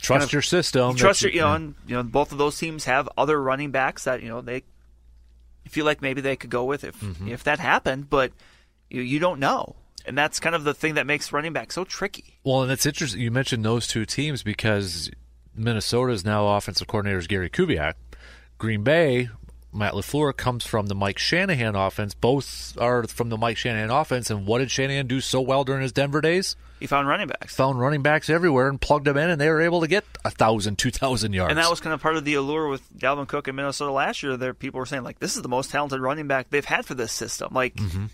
[0.00, 0.94] Trust kind of- your system.
[0.96, 4.04] trust your, you know, and you know, both of those teams have other running backs
[4.04, 4.62] that you know they
[5.66, 7.28] feel like maybe they could go with if Mm-hmm.
[7.28, 8.32] if that happened, but
[8.90, 11.84] you you don't know, and that's kind of the thing that makes running back so
[11.84, 12.38] tricky.
[12.44, 15.10] Well, and it's interesting you mentioned those two teams because
[15.54, 17.94] Minnesota's now offensive coordinator is Gary Kubiak.
[18.56, 19.28] Green Bay,
[19.78, 22.12] Matt LaFleur comes from the Mike Shanahan offense.
[22.14, 24.30] Both are from the Mike Shanahan offense.
[24.30, 26.56] And what did Shanahan do so well during his Denver days?
[26.80, 27.56] He found running backs.
[27.56, 30.30] Found running backs everywhere and plugged them in, and they were able to get a
[30.30, 31.50] thousand, two thousand yards.
[31.50, 34.22] And that was kind of part of the allure with Dalvin Cook in Minnesota last
[34.22, 34.36] year.
[34.36, 36.94] There, people were saying like, "This is the most talented running back they've had for
[36.94, 38.06] this system." Like, Mm-hmm.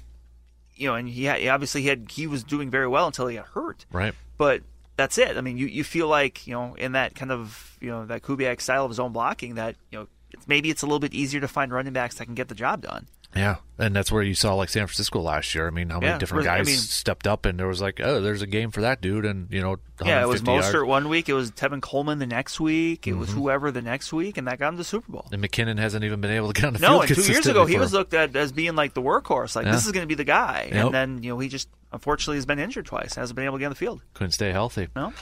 [0.76, 3.36] you know, and he had, obviously he had he was doing very well until he
[3.36, 3.84] got hurt.
[3.92, 4.14] right.
[4.38, 4.62] But
[4.96, 5.36] that's it.
[5.36, 8.22] I mean, you, you feel like you know in that kind of you know that
[8.22, 11.40] Kubiak style of zone blocking that you know it's, maybe it's a little bit easier
[11.40, 13.06] to find running backs that can get the job done.
[13.36, 15.66] Yeah, and that's where you saw like San Francisco last year.
[15.66, 18.00] I mean, how many Yeah, different I guys mean- stepped up, and there was like,
[18.00, 20.68] oh, there's a game for that dude, and you know, Yeah, it was 150 yards.
[20.68, 23.18] Mostert one week, it was Tevin Coleman the next week, it Mm-hmm.
[23.18, 25.26] was whoever the next week, and that got him the Super Bowl.
[25.32, 27.46] And McKinnon hasn't even been able to get on the No, field and two years
[27.48, 29.72] ago he was looked at as being like the workhorse, like Yeah.
[29.72, 30.84] this is going to be the guy, Yep.
[30.86, 33.60] and then you know he just unfortunately has been injured twice, hasn't been able to
[33.60, 34.00] get on the field.
[34.14, 34.86] couldn't stay healthy.
[34.94, 35.12] No,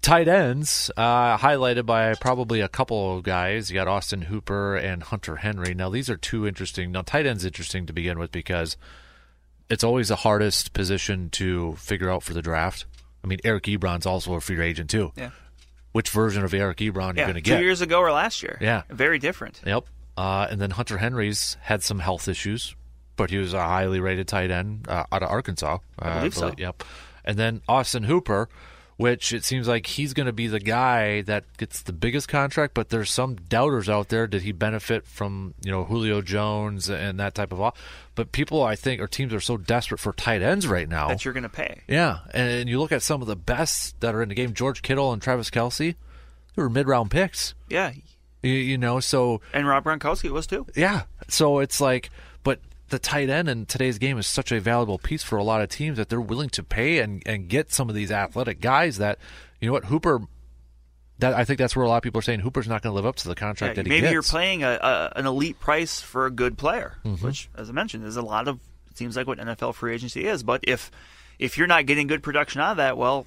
[0.00, 3.68] Tight ends, uh, highlighted by probably a couple of guys.
[3.68, 5.74] You got Austin Hooper and Hunter Henry.
[5.74, 6.92] Now, these are two interesting.
[6.92, 8.76] Now, tight end's interesting to begin with because
[9.68, 12.86] it's always the hardest position to figure out for the draft.
[13.22, 15.12] I mean, Eric Ebron's also a free agent, too.
[15.16, 15.30] yeah,
[15.92, 17.58] Which version of Eric Ebron are you yeah, going to get?
[17.58, 18.82] two years ago or last year, Yeah.
[18.88, 19.60] very different.
[19.66, 19.84] Yep.
[20.16, 22.74] Uh, and then Hunter Henry's had some health issues,
[23.16, 25.78] but he was a highly rated tight end uh, out of Arkansas.
[25.98, 26.54] I believe so.
[26.56, 26.84] Yep.
[27.24, 28.48] And then Austin Hooper,
[28.98, 32.74] which it seems like he's going to be the guy that gets the biggest contract,
[32.74, 34.26] but there's some doubters out there.
[34.26, 37.60] Did he benefit from you know Julio Jones and that type of?
[37.60, 37.78] off-
[38.14, 41.08] But people, I think, or teams are so desperate for tight ends right now.
[41.08, 41.80] That you're going to pay.
[41.88, 44.52] Yeah, and you look at some of the best that are in the game.
[44.52, 45.94] George Kittle and Travis Kelce,
[46.56, 47.54] they were mid-round picks.
[47.70, 47.92] Yeah,
[48.42, 50.66] You, you know, so and Rob Gronkowski was too.
[50.74, 51.02] yeah.
[51.28, 52.10] So it's like,
[52.42, 52.58] but
[52.88, 55.68] the tight end in today's game is such a valuable piece for a lot of
[55.68, 59.18] teams that they're willing to pay and, and get some of these athletic guys that,
[59.60, 60.20] you know what, Hooper.
[61.20, 62.94] That I think that's where a lot of people are saying Hooper's not going to
[62.94, 64.12] live up to the contract Yeah, that he maybe gets.
[64.12, 67.26] you're playing a, a an elite price for a good player, Mm-hmm.
[67.26, 68.60] which, as I mentioned, is a lot of.
[68.90, 70.44] It seems like what NFL free agency is.
[70.44, 70.92] But if
[71.40, 73.26] if you're not getting good production out of that, well,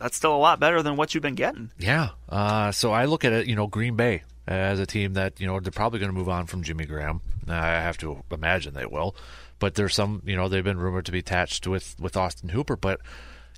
[0.00, 1.70] that's still a lot better than what you've been getting.
[1.78, 2.08] Yeah.
[2.28, 5.46] Uh, so I look at it, you know, Green Bay as a team that, you
[5.46, 7.20] know, they're probably going to move on from Jimmy Graham.
[7.48, 9.14] I have to imagine they will.
[9.60, 12.76] But there's some, you know, they've been rumored to be attached with, with Austin Hooper.
[12.76, 13.00] But,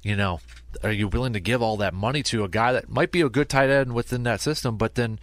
[0.02, 0.40] you know,
[0.82, 3.30] are you willing to give all that money to a guy that might be a
[3.30, 5.18] good tight end within that system, but then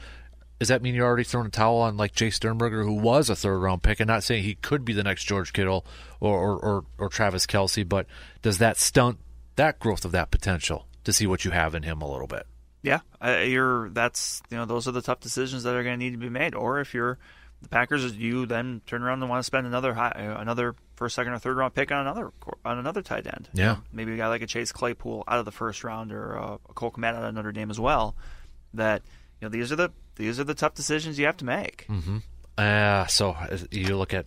[0.58, 3.36] does that mean you're already throwing a towel on like Jace Sternberger, who was a
[3.36, 5.86] third round pick, and not saying he could be the next George Kittle
[6.20, 8.08] or, or, or, or Travis Kelce, but
[8.42, 9.20] does that stunt
[9.56, 12.46] that growth of that potential to see what you have in him a little bit?
[12.82, 13.90] Yeah, uh, you're.
[13.90, 16.30] That's you know those are the tough decisions that are going to need to be
[16.30, 16.56] made.
[16.56, 17.18] Or if you're
[17.62, 21.16] the Packers, you then turn around and want to spend another high, uh, another first,
[21.16, 22.32] second, or third round pick on another
[22.64, 23.50] on another tight end.
[23.54, 23.78] Yeah.
[23.92, 26.74] maybe a guy like a Chase Claypool out of the first round or uh, a
[26.74, 28.16] Cole Kmet out of Notre Dame as well.
[28.74, 29.02] That
[29.42, 31.86] you know these are the these are the tough decisions you have to make.
[31.90, 32.18] Mm-hmm.
[32.58, 33.36] Uh, so
[33.72, 34.26] you look at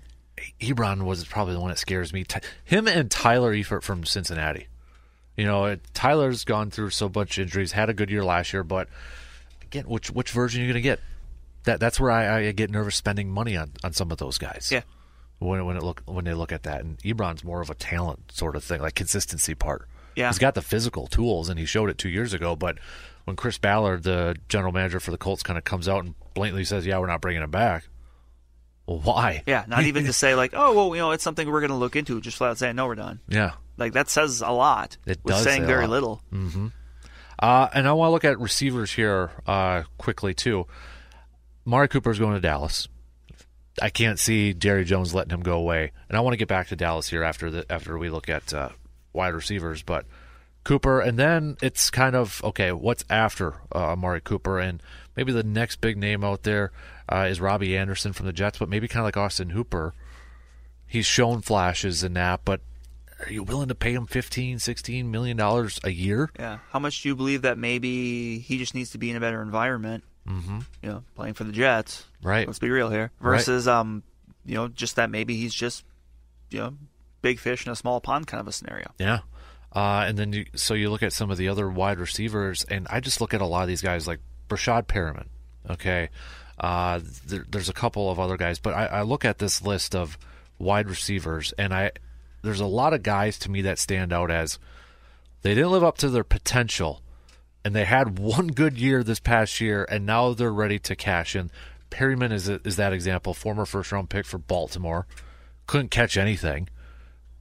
[0.61, 2.25] Ebron was probably the one that scares me.
[2.65, 4.69] Him and Tyler Eifert from Cincinnati.
[5.37, 8.63] You know, it- Tyler's gone through so much injuries, had a good year last year,
[8.65, 8.89] but
[9.63, 11.01] again, which which version are you going to get?
[11.65, 14.69] That that's where I, I get nervous spending money on, on some of those guys.
[14.73, 14.83] Yeah.
[15.39, 18.33] When when it look when they look at that, and Ebron's more of a talent
[18.33, 19.89] sort of thing, like consistency part.
[20.15, 20.29] Yeah.
[20.29, 22.55] he's got the physical tools, and he showed it two years ago.
[22.55, 22.79] But
[23.25, 26.65] when Chris Ballard, the general manager for the Colts, kind of comes out and blatantly
[26.65, 27.85] says, "Yeah, we're not bringing him back,"
[28.87, 29.43] well, why?
[29.47, 31.77] Yeah, not even to say like, oh well, you know, it's something we're going to
[31.77, 32.21] look into.
[32.21, 33.21] Just flat out saying no, we're done.
[33.29, 33.53] Yeah.
[33.77, 34.97] Like that says a lot.
[35.07, 35.91] It with does saying say very lot.
[35.91, 36.23] little.
[37.39, 40.67] Uh, and I want to look at receivers here uh, quickly too.
[41.65, 42.89] Mari Cooper's going to Dallas.
[43.81, 46.69] I can't see Jerry Jones letting him go away, and I want to get back
[46.69, 48.69] to Dallas here after the after we look at uh,
[49.13, 49.83] wide receivers.
[49.83, 50.05] But
[50.65, 52.71] Cooper, and then it's kind of okay.
[52.73, 54.83] What's after uh, Amari Cooper, and
[55.17, 56.71] maybe the next big name out there
[57.11, 59.95] uh, is Robbie Anderson from the Jets, but maybe kind of like Austin Hooper.
[60.87, 62.61] He's shown flashes in that, but
[63.23, 66.31] are you willing to pay him 15, 16 million dollars a year?
[66.39, 66.59] Yeah.
[66.71, 69.43] How much do you believe that maybe he just needs to be in a better
[69.43, 70.05] environment?
[70.29, 70.61] Mm-hmm.
[70.83, 72.05] You know, playing for the Jets.
[72.23, 72.47] Right.
[72.47, 73.11] Let's be real here.
[73.21, 73.39] Right.
[73.39, 74.03] Versus, um,
[74.45, 75.85] you know, just that maybe he's just,
[76.51, 76.75] you know,
[77.23, 78.93] big fish in a small pond kind of a scenario.
[78.99, 79.21] Yeah.
[79.75, 82.87] Uh, and then you, so you look at some of the other wide receivers, and
[82.91, 85.27] I just look at a lot of these guys like Breshad Perriman.
[85.71, 86.11] Okay.
[86.59, 89.95] Uh, there, there's a couple of other guys, but I, I look at this list
[89.95, 90.19] of
[90.59, 91.93] wide receivers, and I
[92.43, 94.59] there's a lot of guys to me that stand out as
[95.43, 97.03] they didn't live up to their potential,
[97.65, 101.35] and they had one good year this past year, and now they're ready to cash
[101.35, 101.51] in.
[101.91, 105.07] Perriman is is that example, former first round pick for Baltimore,
[105.67, 106.69] couldn't catch anything,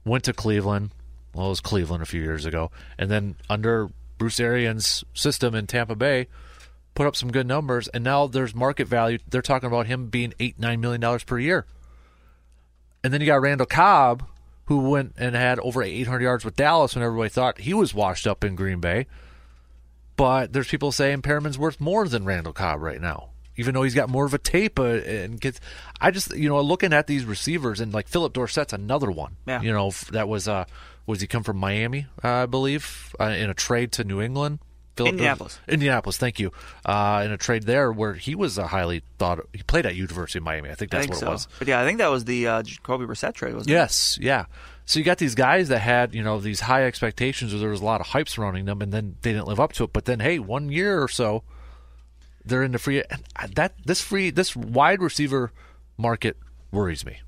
[0.04, 0.90] went to Cleveland.
[1.34, 3.88] Well, it was Cleveland a few years ago, and then under
[4.18, 6.28] Bruce Arians' system in Tampa Bay,
[6.94, 9.18] put up some good numbers, and now there's market value.
[9.28, 11.66] They're talking about him being eight nine million dollars per year.
[13.02, 14.24] And then you got Randall Cobb,
[14.66, 18.26] who went and had over 800 yards with Dallas when everybody thought he was washed
[18.26, 19.06] up in Green Bay.
[20.16, 23.94] But there's people saying Perriman's worth more than Randall Cobb right now, even though he's
[23.94, 24.78] got more of a tape.
[24.78, 25.58] Uh, and gets,
[26.00, 29.36] I just, you know, looking at these receivers and like Phillip Dorsett's another one.
[29.46, 29.62] Yeah.
[29.62, 30.66] You know, that was, uh,
[31.06, 34.60] was he come from Miami, I believe, uh, in a trade to New England?
[34.96, 35.58] Phillip Indianapolis.
[35.68, 36.52] Indianapolis, thank you.
[36.84, 39.40] Uh, in a trade there where he was a highly thought.
[39.52, 40.70] He played at University of Miami.
[40.70, 41.26] I think that's I think what so.
[41.26, 41.48] it was.
[41.58, 44.24] But yeah, I think that was the uh, Jacoby Brissett trade, wasn't yes, it?
[44.24, 44.56] Yes, yeah.
[44.84, 47.80] So you got these guys that had you know these high expectations, or there was
[47.80, 49.92] a lot of hype surrounding them, and then they didn't live up to it.
[49.92, 51.42] But then, hey, one year or so,
[52.44, 53.02] they're in the free.
[53.54, 55.52] That this free this wide receiver
[55.96, 56.36] market
[56.70, 57.20] worries me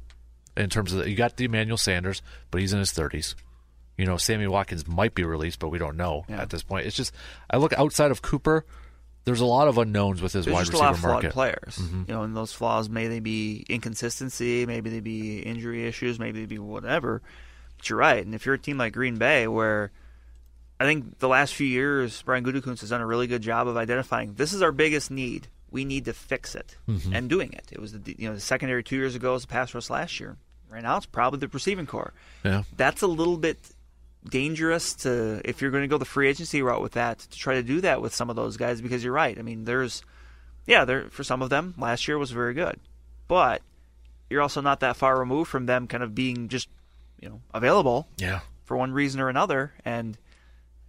[0.56, 3.34] in terms of the, you got the Emmanuel Sanders, but he's in his thirties.
[3.96, 6.40] You know, Sammy Watkins might be released, but we don't know Yeah.
[6.42, 6.86] at this point.
[6.86, 7.12] It's just
[7.50, 8.64] I look outside of Cooper.
[9.24, 11.12] There's a lot of unknowns with his There's wide just a receiver lot of flawed
[11.12, 11.28] market.
[11.28, 11.32] Mm-hmm.
[11.32, 11.78] players.
[12.08, 16.40] You know, and those flaws may they be inconsistency, maybe they be injury issues, maybe
[16.40, 17.22] they be whatever.
[17.78, 18.24] But you're right.
[18.24, 19.92] And if you're a team like Green Bay, where
[20.78, 23.76] I think the last few years Brian Gutekunst has done a really good job of
[23.76, 25.48] identifying this is our biggest need.
[25.70, 27.14] We need to fix it Mm-hmm.
[27.14, 27.68] and doing it.
[27.72, 30.20] It was the you know the secondary two years ago was the pass rush last
[30.20, 30.36] year.
[30.68, 32.12] Right now it's probably the receiving core.
[32.44, 33.58] Yeah, That's a little bit
[34.28, 37.54] dangerous to if you're going to go the free agency route with that to try
[37.54, 39.38] to do that with some of those guys because you're right.
[39.38, 40.02] I mean, there's
[40.66, 42.80] yeah, there for some of them last year was very good,
[43.28, 43.62] but
[44.30, 46.68] you're also not that far removed from them kind of being just
[47.20, 50.16] you know available yeah, for one reason or another, and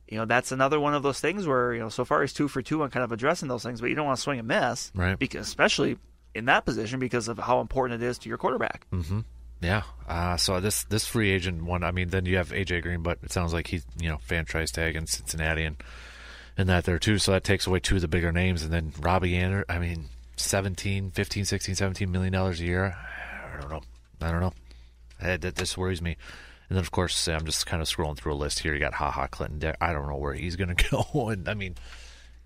[0.07, 2.47] you know that's another one of those things where you know so far he's two
[2.47, 4.47] for two on kind of addressing those things, but you don't want to swing and
[4.47, 5.19] miss, Right.
[5.19, 5.97] Because especially
[6.33, 8.85] in that position because of how important it is to your quarterback.
[8.91, 9.21] Mm-hmm.
[9.65, 9.83] Yeah.
[10.07, 13.17] Uh, so this this free agent one, I mean, then you have AJ Green, but
[13.23, 15.77] it sounds like he's you know franchise tag in Cincinnati and
[16.57, 17.17] and that there too.
[17.17, 19.65] So that takes away two of the bigger names, and then Robbie Ander.
[19.67, 22.95] I mean, 17, 15, 16, 17 million dollars a year.
[23.55, 23.81] I don't know.
[24.21, 24.53] I don't know.
[25.21, 26.17] Eh, That this worries me.
[26.69, 28.73] And then of course I'm just kind of scrolling through a list here.
[28.73, 29.73] You got Ha Ha Clinton.
[29.81, 31.29] I don't know where he's going to go.
[31.29, 31.75] And I mean,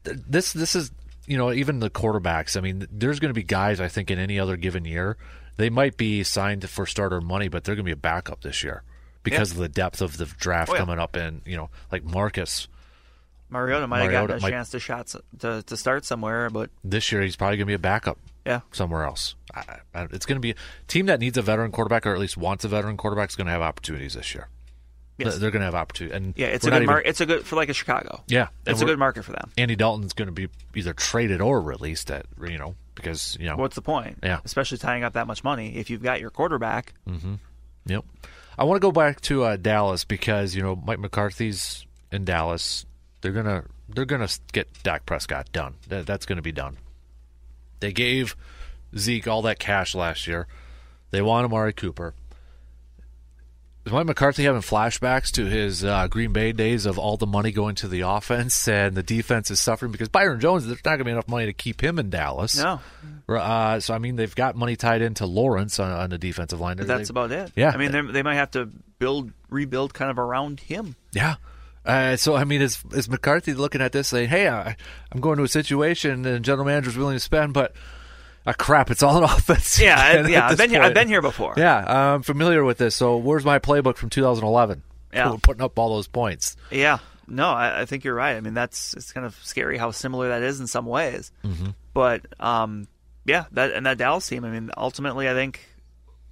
[0.06, 0.92] th- this this is
[1.28, 2.56] you know even the quarterbacks.
[2.56, 5.18] I mean, there's going to be guys I think in any other given year
[5.60, 8.64] they might be signed for starter money, but they're going to be a backup this
[8.64, 8.82] year
[9.24, 10.80] because of the depth of the draft Oh, yeah.
[10.80, 11.18] coming up.
[11.18, 12.70] And you know, like Marcus
[13.50, 17.12] Mariota might have gotten a might- chance to shots to to start somewhere, but this
[17.12, 19.36] year, he's probably going to be a backup yeah, somewhere else.
[19.54, 20.56] I, I, it's going to be a
[20.88, 23.48] team that needs a veteran quarterback, or at least wants a veteran quarterback, is going
[23.48, 24.48] to have opportunities this year.
[25.18, 25.38] Yes.
[25.38, 27.10] They're going to have opportunity, and yeah, it's a good market.
[27.10, 28.24] It's a good for like a Chicago.
[28.28, 29.52] Yeah, it's a good market for them.
[29.58, 33.56] Andy Dalton's going to be either traded or released at you know because you know
[33.56, 34.20] What's the point?
[34.24, 34.40] Yeah.
[34.44, 36.94] especially tying up that much money if you've got your quarterback.
[37.86, 38.06] Yep.
[38.58, 42.86] I want to go back to uh, Dallas because you know Mike McCarthy's in Dallas.
[43.22, 45.76] They're gonna they're gonna get Dak Prescott done.
[45.88, 46.78] That, that's gonna be done.
[47.80, 48.36] They gave
[48.98, 50.48] Zeke all that cash last year.
[51.12, 52.14] They want Amari Cooper.
[53.90, 57.52] Is Mike McCarthy having flashbacks to his uh, Green Bay days of all the money
[57.52, 61.00] going to the offense and the defense is suffering because Byron Jones, there's not going
[61.00, 62.56] to be enough money to keep him in Dallas.
[62.56, 62.82] No,
[63.28, 66.78] Uh, so I mean, they've got money tied into Lawrence on, on the defensive line.
[66.78, 67.52] but that's They- about it.
[67.56, 67.72] Yeah.
[67.74, 70.96] I mean they they might have to build rebuild kind of around him.
[71.12, 71.38] Yeah.
[71.84, 74.76] Uh, so I mean, is is McCarthy looking at this saying, "Hey, I,
[75.12, 77.74] I'm going to a situation and general manager's willing to spend, but
[78.46, 80.48] uh, crap, it's all an offense." Yeah, yeah.
[80.48, 80.82] I've been here.
[80.82, 81.54] I've been here before.
[81.58, 82.96] Yeah, I'm familiar with this.
[82.96, 84.84] So where's my playbook from 2011?
[85.14, 85.32] Yeah.
[85.32, 86.56] We're putting up all those points.
[86.72, 87.00] Yeah.
[87.28, 88.36] No, I, I think you're right.
[88.36, 91.32] I mean, that's it's kind of scary how similar that is in some ways.
[91.44, 91.70] Mm-hmm.
[91.94, 92.88] But um,
[93.26, 94.44] yeah, that and that Dallas team.
[94.46, 95.60] I mean, ultimately, I think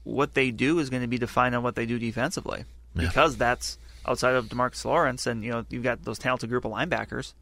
[0.04, 2.66] what they do is going to be defined on what they do defensively,
[2.96, 6.72] because that's outside of DeMarcus Lawrence, and you know you've got those talented group of
[6.72, 7.34] linebackers.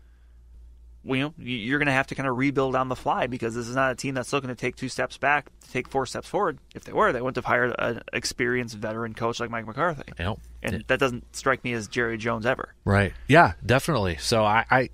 [1.06, 3.28] Well, you know, you- you're going to have to kind of rebuild on the fly
[3.28, 5.88] because this is not a team that's looking to take two steps back to take
[5.88, 6.58] four steps forward.
[6.74, 10.04] If they were, they wouldn't have hired an experienced veteran coach like Mike McCarthy.
[10.20, 12.74] Know, And that doesn't strike me as Jerry Jones ever.
[12.84, 13.14] Right.
[13.28, 14.18] Yeah, definitely.
[14.18, 14.90] So I, I,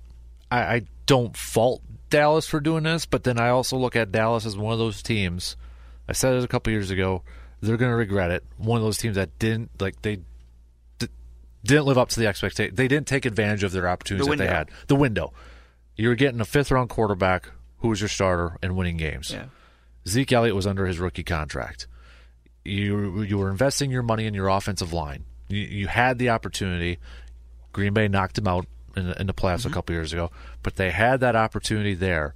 [0.50, 4.54] I don't fault Dallas for doing this, but then I also look at Dallas as
[4.56, 5.56] one of those teams.
[6.08, 7.22] I said it a couple years ago.
[7.62, 8.44] They're going to regret it.
[8.58, 10.18] One of those teams that didn't like they
[11.64, 12.74] didn't live up to the expectation.
[12.74, 14.70] They didn't take advantage of their opportunities The that they had.
[14.88, 15.32] The window.
[15.96, 19.30] You were getting a fifth round quarterback who was your starter and winning games.
[19.32, 19.46] Yeah.
[20.08, 21.86] Zeke Elliott was under his rookie contract.
[22.64, 25.24] You you were investing your money in your offensive line.
[25.48, 26.98] You, you had the opportunity.
[27.72, 29.70] Green Bay knocked him out in, the- in the playoffs Mm-hmm.
[29.70, 30.30] a couple years ago,
[30.62, 32.34] but they had that opportunity there.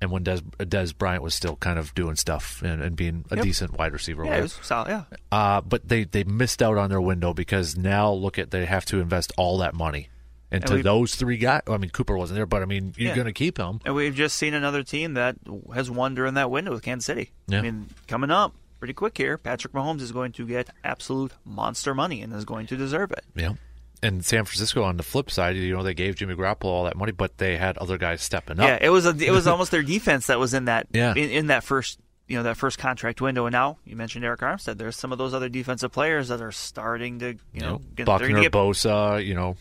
[0.00, 3.36] And when Dez, Dez Bryant was still kind of doing stuff and, and being a
[3.36, 3.44] Yep.
[3.44, 4.88] decent wide receiver, Yeah, was solid.
[4.88, 5.02] Yeah.
[5.32, 8.84] uh, but they, they missed out on their window because now look at they have
[8.86, 10.08] to invest all that money
[10.56, 11.62] into we- those three guys.
[11.66, 13.14] I mean, Cooper wasn't there, but I mean, you're Yeah.
[13.14, 13.80] going to keep him.
[13.84, 15.36] And we've just seen another team that
[15.74, 17.30] has won during that window with Kansas City.
[17.48, 17.58] Yeah.
[17.58, 21.94] I mean, coming up pretty quick here, Patrick Mahomes is going to get absolute monster
[21.94, 23.24] money and is going to deserve it.
[23.34, 23.54] Yeah.
[24.02, 26.96] And San Francisco on the flip side, you know, they gave Jimmy Garoppolo all that
[26.96, 28.66] money, but they had other guys stepping up.
[28.66, 31.12] Yeah, it was a, it was almost their defense that was in that Yeah.
[31.12, 33.46] in, in that first you know that first contract window.
[33.46, 34.78] And now you mentioned Arik Armstead.
[34.78, 38.28] There's some of those other defensive players that are starting to you know know, Buckner,
[38.34, 39.56] to get Bosa, you know,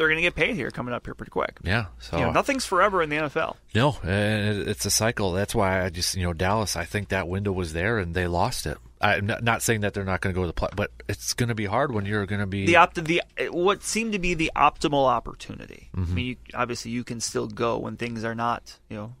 [0.00, 1.58] they're going to get paid here coming up here pretty quick.
[1.62, 1.88] yeah.
[1.98, 3.56] So You know, nothing's forever in the NFL.
[3.74, 5.32] no, it's a cycle.
[5.32, 6.74] That's why I just, you know, Dallas.
[6.74, 8.78] I think that window was there and they lost it.
[9.02, 11.50] I'm not, saying that they're not going to go to the play, but it's going
[11.50, 14.32] to be hard when you're going to be the opt the what seemed to be
[14.32, 15.90] the optimal opportunity.
[15.94, 16.12] Mm-hmm.
[16.12, 19.14] I mean, you, obviously you can still go when things are not you know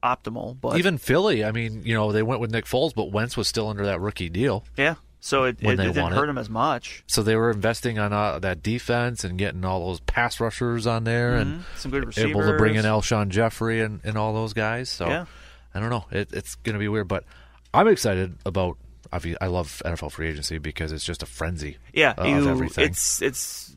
[0.00, 1.44] optimal, but even Philly.
[1.44, 4.00] I mean, you know, they went with Nick Foles, but Wentz was still under that
[4.00, 4.64] rookie deal.
[4.76, 4.94] yeah.
[5.22, 6.12] So it, it, it didn't it.
[6.14, 7.04] hurt him as much.
[7.06, 11.04] So they were investing on uh, that defense and getting all those pass rushers on
[11.04, 11.64] there and Mhm.
[11.76, 12.30] Some good receivers.
[12.30, 14.88] able to bring in Alshon Jeffery and, and all those guys.
[14.88, 15.26] So Yeah.
[15.74, 16.06] I don't know.
[16.10, 17.24] It, it's going to be weird, but
[17.72, 18.76] I'm excited about.
[19.12, 21.78] I love NFL free agency because it's just a frenzy.
[21.92, 22.84] Yeah, of you, everything.
[22.86, 23.74] it's it's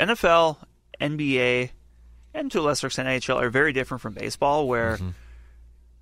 [0.00, 0.56] NFL,
[1.00, 1.70] NBA,
[2.34, 5.08] and to a lesser extent NHL are very different from baseball, where Mm-hmm.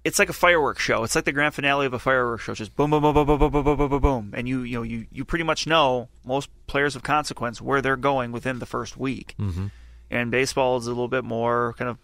[0.05, 1.03] It's like a fireworks show.
[1.03, 3.39] It's like the grand finale of a fireworks show, just boom, boom, boom, boom, boom,
[3.39, 6.09] boom, boom, boom, boom, boom, boom, and you you know you you pretty much know
[6.25, 9.35] most players of consequence where they're going within the first week.
[9.39, 9.67] Mm-hmm.
[10.11, 11.99] And baseball is a little bit more kind of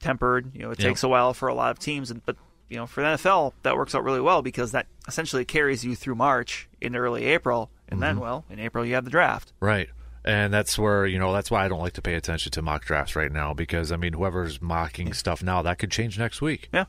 [0.00, 0.54] tempered.
[0.54, 2.36] You know, it takes a while for a lot of teams, and but
[2.68, 5.96] you know, for the NFL, that works out really well because that essentially carries you
[5.96, 9.52] through March into early April, and then well, in April you have the draft.
[9.60, 9.88] Right.
[10.24, 12.84] And that's where, you know, that's why I don't like to pay attention to mock
[12.84, 16.68] drafts right now because, I mean, whoever's mocking stuff now, that could change next week
[16.72, 16.84] Yeah.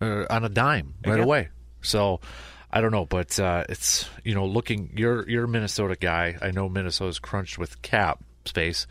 [0.00, 1.48] Uh, on a dime right away.
[1.82, 2.20] So
[2.70, 6.36] I don't know, but uh, it's, you know, looking, you're, you're a Minnesota guy.
[6.42, 8.86] I know Minnesota's crunched with cap space.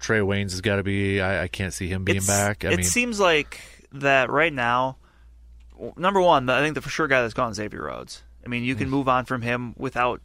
[0.00, 2.64] Trae Waynes has got to be, I, I can't see him being It's- back.
[2.64, 3.60] I it mean, seems like
[3.92, 4.96] that right now.
[5.96, 8.22] Number one, I think the for sure guy that's gone is Xavier Rhodes.
[8.44, 8.66] I mean, Mm.
[8.66, 10.20] you can move on from him without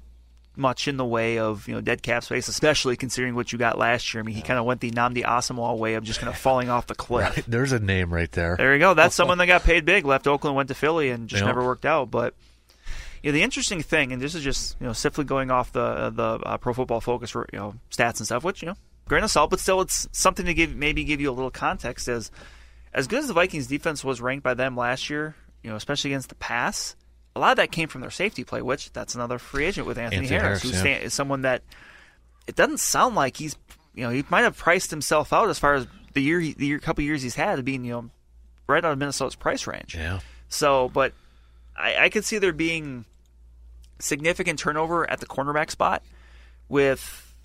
[0.55, 3.77] much in the way of you know dead cap space, especially considering what you got
[3.77, 4.21] last year.
[4.21, 6.69] I mean, he kind of went the Nnamdi Asomugha way of just kind of falling
[6.69, 7.45] off the cliff.
[7.47, 8.55] there's a name right there.
[8.57, 8.93] There you go.
[8.93, 11.85] That's someone that got paid big, left Oakland, went to Philly, and just never worked
[11.85, 12.11] out.
[12.11, 12.33] But
[13.23, 16.09] you know, the interesting thing, and this is just you know simply going off the
[16.09, 18.75] the uh, Pro Football Focus you know stats and stuff, which you know
[19.07, 22.07] grain of salt, but still it's something to give maybe give you a little context.
[22.07, 22.31] As
[22.93, 26.11] as good as the Vikings defense was ranked by them last year, you know, especially
[26.11, 26.95] against the pass,
[27.35, 29.97] a lot of that came from their safety play, which that's another free agent with
[29.97, 30.97] Anthony, Anthony Harris, Harris, who yeah.
[30.97, 31.63] is someone that
[32.47, 33.55] it doesn't sound like he's
[33.93, 36.65] you know he might have priced himself out as far as the year he, the
[36.65, 38.09] year, couple years he's had being you know
[38.67, 39.95] right out of Minnesota's price range.
[39.95, 40.19] Yeah.
[40.47, 41.13] So, but
[41.77, 43.05] I, I could see there being
[43.99, 46.03] significant turnover at the cornerback spot
[46.67, 47.35] with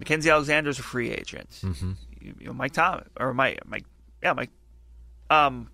[0.00, 1.50] Mackensie Alexander's a free agent.
[1.62, 1.92] Mm-hmm.
[2.20, 3.84] You, you know, Mike Tom or Mike Mike
[4.22, 4.50] yeah Mike
[5.30, 5.70] um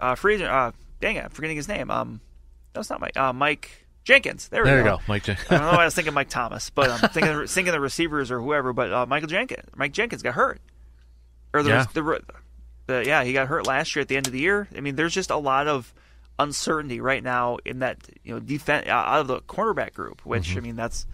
[0.00, 0.72] uh free agent uh
[1.06, 2.20] dang it I'm forgetting his name um
[2.72, 4.96] that's not Mike uh Mike Jenkins there we There you go.
[4.96, 5.24] go, Mike.
[5.24, 7.80] Jen- I don't know why I was thinking Mike Thomas, but I'm thinking thinking the
[7.80, 8.72] receivers or whoever.
[8.72, 10.60] But uh, Michael Jenkins, Mike Jenkins got hurt,
[11.52, 11.86] or the, Yeah.
[11.92, 12.20] the,
[12.86, 14.68] the yeah he got hurt last year at the end of the year.
[14.76, 15.92] I mean, there's just a lot of
[16.38, 20.58] uncertainty right now in that you know defense out of the cornerback group, which Mm-hmm.
[20.58, 21.06] I mean that's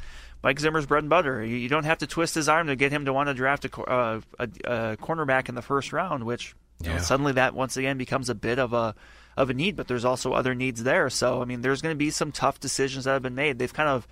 [0.42, 1.42] Mike Zimmer's bread and butter.
[1.44, 3.64] You, you don't have to twist his arm to get him to want to draft
[3.64, 7.76] a, uh, a, a cornerback in the first round, which you know, suddenly that once
[7.78, 8.94] again becomes a bit of a
[9.36, 9.76] of a need.
[9.76, 11.08] But there's also other needs there.
[11.10, 13.58] So I mean, there's going to be some tough decisions that have been made.
[13.58, 14.06] They've kind of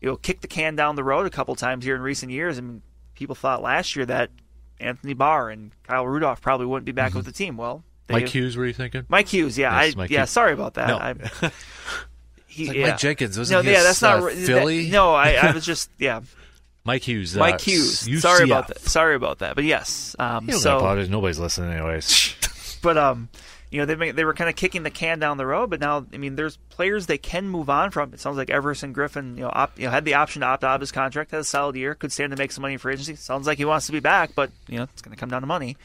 [0.00, 2.58] you know kicked the can down the road a couple times here in recent years.
[2.58, 2.82] I mean,
[3.14, 4.30] people thought last year that
[4.80, 7.56] Anthony Barr and Kyle Rudolph probably wouldn't be back with the team.
[7.56, 9.04] Well, they, Mike Hughes, were you thinking?
[9.08, 10.30] Mike Hughes, yeah, Yes, I Mike yeah, Hughes.
[10.30, 10.86] sorry about that.
[10.88, 10.96] No.
[10.96, 11.14] I,
[12.46, 12.86] he, like yeah.
[12.90, 14.88] Mike Jenkins, wasn't he yeah, that's not uh, ri- that- Philly?
[14.90, 16.20] no, I, I was just yeah,
[16.84, 17.36] Mike Hughes.
[17.36, 18.06] uh, Mike Hughes.
[18.08, 18.20] UCF.
[18.20, 18.78] Sorry about that.
[18.80, 19.54] Sorry about that.
[19.56, 21.10] But yes, um, You don't so apologize.
[21.10, 22.78] Nobody's listening, anyways.
[22.82, 23.28] but um,
[23.70, 25.80] you know they may- they were kind of kicking the can down the road, but
[25.80, 28.12] now I mean there's players they can move on from.
[28.14, 30.64] It sounds like Everson Griffen, you know, op, you know, had the option to opt
[30.64, 32.90] out of his contract, had a solid year, could stand to make some money for
[32.90, 33.14] agency.
[33.16, 35.42] Sounds like he wants to be back, but you know it's going to come down
[35.42, 35.76] to money.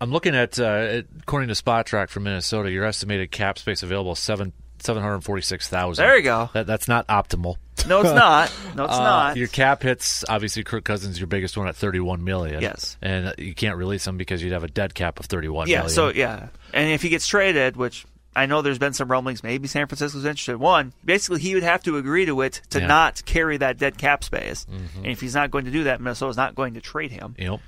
[0.00, 4.52] I'm looking at, uh, according to Spotrac from Minnesota, your estimated cap space available seven
[4.80, 6.04] seven hundred forty six thousand.
[6.04, 6.50] There you go.
[6.52, 7.56] That, that's not optimal.
[7.86, 8.50] No, it's not.
[8.74, 9.36] No, it's Uh, not.
[9.36, 12.62] Your cap hits obviously Kirk Cousins your biggest one at 31 million.
[12.62, 12.96] Yes.
[13.02, 15.78] and you can't release him because you'd have a dead cap of 31 yeah.
[15.78, 15.90] million.
[15.94, 18.06] So yeah, and if he gets traded, which
[18.36, 20.56] I know there's been some rumblings, maybe San Francisco's interested.
[20.56, 22.86] One, basically, he would have to agree to it to Yeah.
[22.86, 24.66] not carry that dead cap space,
[24.96, 27.34] and if he's not going to do that, Minnesota's not going to trade him.
[27.38, 27.60] Yep.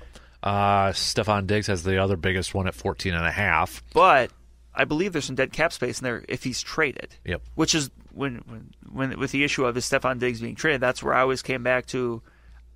[0.43, 3.81] Uh, Stefon Diggs has the other biggest one at 14 and a half.
[3.93, 4.31] But
[4.77, 7.15] I believe there's some dead cap space in there if he's traded.
[7.25, 7.41] Yep.
[7.55, 11.01] Which is when when, when with the issue of is Stefon Diggs being traded, that's
[11.03, 12.21] where I always came back to.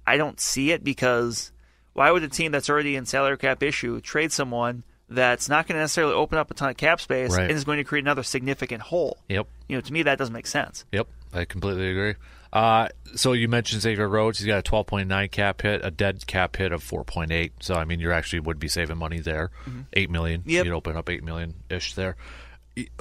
[0.06, 1.52] I don't see it because
[1.94, 5.76] why would a team that's already in salary cap issue trade someone that's not going
[5.76, 7.44] to necessarily open up a ton of cap space Right.
[7.44, 9.20] and is going to create another significant hole?
[9.30, 9.48] Yep.
[9.70, 10.86] You know, to me that doesn't make sense.
[10.92, 11.08] Yep.
[11.34, 12.16] I completely agree.
[12.54, 14.40] Uh, so you mentioned Xavier Rhodes.
[14.40, 17.52] He's got a 12.9 cap hit, a dead cap hit of 4.8.
[17.62, 19.52] So I mean, you actually would be saving money there.
[19.94, 20.44] Eight million.
[20.46, 20.66] Yep.
[20.66, 22.16] You'd open up eight million ish there.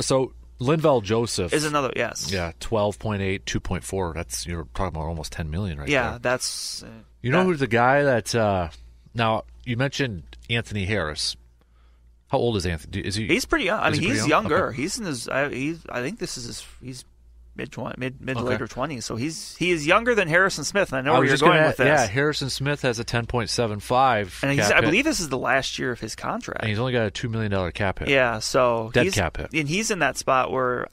[0.01, 2.31] So Linval Joseph Is another yes.
[2.31, 4.15] Yeah, 12.8, 2.4.
[4.15, 6.19] That's you're talking about almost 10 million right Yeah, there.
[6.21, 6.89] that's uh,
[7.23, 8.69] You know that- who's the guy that uh
[9.15, 11.37] now you mentioned Anthony Harris.
[12.29, 13.01] How old is Anthony?
[13.01, 13.81] Is he he's pretty young.
[13.81, 14.45] I mean, he he's young?
[14.45, 14.67] younger.
[14.69, 14.77] Okay.
[14.77, 15.29] He's in his.
[15.29, 15.81] I, he's.
[15.91, 16.67] I think this is his.
[16.81, 17.05] He's
[17.57, 18.51] mid mid mid to Okay.
[18.51, 19.05] later twenties.
[19.05, 20.93] So he's he is younger than Harrison Smith.
[20.93, 21.87] And I know I where you're going gonna- with this.
[21.87, 25.79] Yeah, Harrison Smith has a 10.75 and he's, cap I believe this is the last
[25.79, 26.61] year of his contract.
[26.61, 28.09] and he's only got a 2 million dollar cap hit.
[28.09, 29.51] yeah, so Dead he's, cap hit.
[29.53, 30.89] and he's in that spot where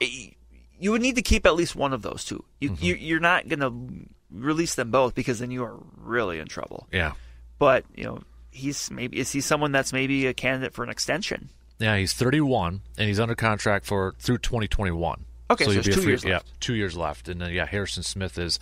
[0.00, 0.30] eh,
[0.78, 2.44] you would need to keep at least one of those two.
[2.60, 2.84] You, Mm-hmm.
[2.84, 6.86] you you're not going to release them both because then you are really in trouble.
[6.92, 7.12] Yeah.
[7.58, 11.50] But you know, he's maybe is he someone that's maybe a candidate for an extension?
[11.78, 15.24] Yeah, he's 31 and he's under contract for through 2021.
[15.50, 16.60] Okay, so he'll there's two free- years Yeah, left.
[16.60, 17.28] 2 years left.
[17.28, 18.58] And then yeah, Harrison Smith is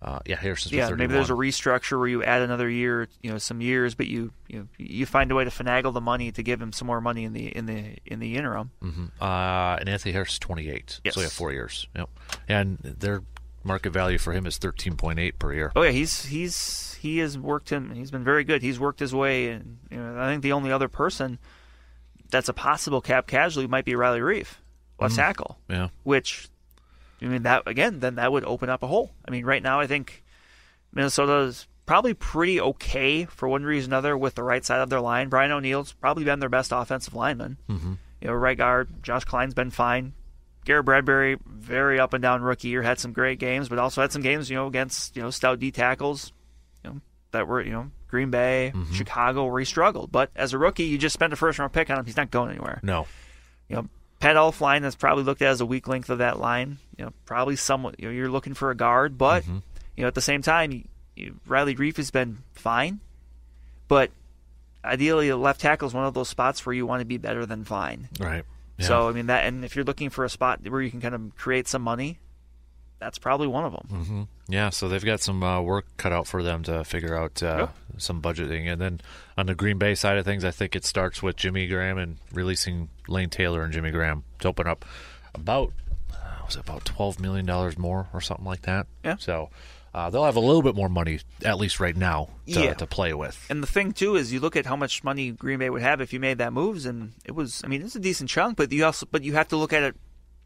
[0.00, 0.98] uh yeah, Harrison Smith Yeah, 31.
[0.98, 4.32] maybe there's a restructure where you add another year, you know, some years, but you
[4.48, 7.00] you know, you find a way to finagle the money to give him some more
[7.00, 8.70] money in the in the in the interim.
[8.82, 9.10] Mhm.
[9.20, 11.00] Uh, and Anthony Harris is 28.
[11.04, 11.14] Yes.
[11.14, 11.86] So yeah, four years.
[11.96, 12.08] Yep.
[12.48, 13.22] And their
[13.64, 15.70] market value for him is 13.8 per year.
[15.76, 17.94] Oh yeah, he's he's he has worked him.
[17.94, 18.60] He's been very good.
[18.62, 21.38] He's worked his way, and you know, I think the only other person
[22.30, 24.54] that's a possible cap casualty might be Riley Reiff,
[25.02, 25.58] left tackle.
[25.68, 25.88] Yeah.
[26.02, 26.48] Which,
[27.20, 29.12] I mean, that again, then that would open up a hole.
[29.26, 30.24] I mean, right now, I think
[30.92, 34.90] Minnesota is probably pretty okay for one reason or another with the right side of
[34.90, 35.28] their line.
[35.28, 37.58] Brian O'Neill's probably been their best offensive lineman.
[37.68, 37.92] Mm-hmm.
[38.20, 40.14] You know, right guard Josh Kline's been fine.
[40.64, 44.12] Garrett Bradbury, very up and down rookie year, had some great games, but also had
[44.12, 46.32] some games, you know, against you know stout D tackles,
[46.84, 47.00] you know,
[47.32, 50.12] that were you know Green Bay, Chicago, where he struggled.
[50.12, 52.30] But as a rookie, you just spent a first round pick on him; he's not
[52.30, 52.78] going anywhere.
[52.82, 53.06] No.
[53.68, 53.88] You know,
[54.22, 56.78] Pat Elflein is probably looked at as a weak length of that line.
[56.96, 57.98] You know, probably somewhat.
[57.98, 59.58] You know, you're looking for a guard, but mm-hmm.
[59.96, 63.00] you know, at the same time, you, Riley Reiff has been fine,
[63.88, 64.12] but
[64.84, 67.44] ideally, a left tackle is one of those spots where you want to be better
[67.44, 68.08] than fine.
[68.20, 68.44] Right.
[68.78, 68.86] Yeah.
[68.86, 71.16] So I mean that, and if you're looking for a spot where you can kind
[71.16, 72.20] of create some money,
[73.02, 74.28] that's probably one of them.
[74.48, 77.56] Yeah, so they've got some uh, work cut out for them to figure out uh,
[77.58, 77.74] Yep.
[77.98, 78.70] some budgeting.
[78.70, 79.00] And then
[79.36, 82.18] on the Green Bay side of things, I think it starts with Jimmy Graham and
[82.32, 84.84] releasing Lane Taylor and Jimmy Graham to open up
[85.34, 85.72] about
[86.12, 86.14] uh,
[86.46, 88.86] was it about twelve million dollars more or something like that.
[89.04, 89.16] Yeah.
[89.16, 89.50] So
[89.94, 92.74] uh, they'll have a little bit more money at least right now to, Yeah.
[92.74, 93.44] to play with.
[93.50, 96.00] And the thing too is, you look at how much money Green Bay would have
[96.00, 98.70] if you made that moves, and it was, I mean, it's a decent chunk, but
[98.72, 99.94] you also, but you have to look at it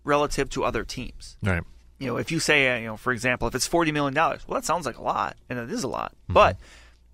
[0.04, 1.36] relative to other teams.
[1.42, 1.62] Right.
[1.98, 4.42] You know, if you say, uh, you know, for example, if it's forty million dollars,
[4.46, 6.12] well, that sounds like a lot, and it is a lot.
[6.28, 6.58] But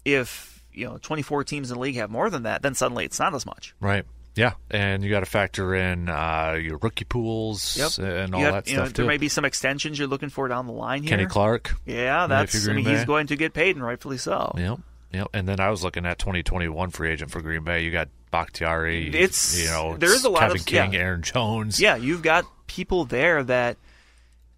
[0.05, 3.05] if you know, twenty four teams in the league have more than that, then suddenly
[3.05, 3.75] it's not as much.
[3.81, 4.05] Right.
[4.35, 8.77] Yeah, and you got to factor in uh, your rookie pools and all that you
[8.77, 9.07] know, stuff there too.
[9.07, 11.11] may be some extensions you're looking for down the line here.
[11.11, 11.75] Kenny Clark.
[11.85, 12.67] Yeah, that's.
[12.67, 14.55] I mean, he's going to get paid, and rightfully so.
[14.57, 14.79] Yep.
[15.13, 15.29] Yep.
[15.35, 17.85] And then I was looking at 2021 free agent for Green Bay.
[17.85, 19.09] You got Bakhtiari.
[19.09, 21.01] It's- you know there is a lot Kevin of- King, yeah.
[21.01, 21.79] Aaron Jones.
[21.79, 23.77] Yeah, you've got people there that,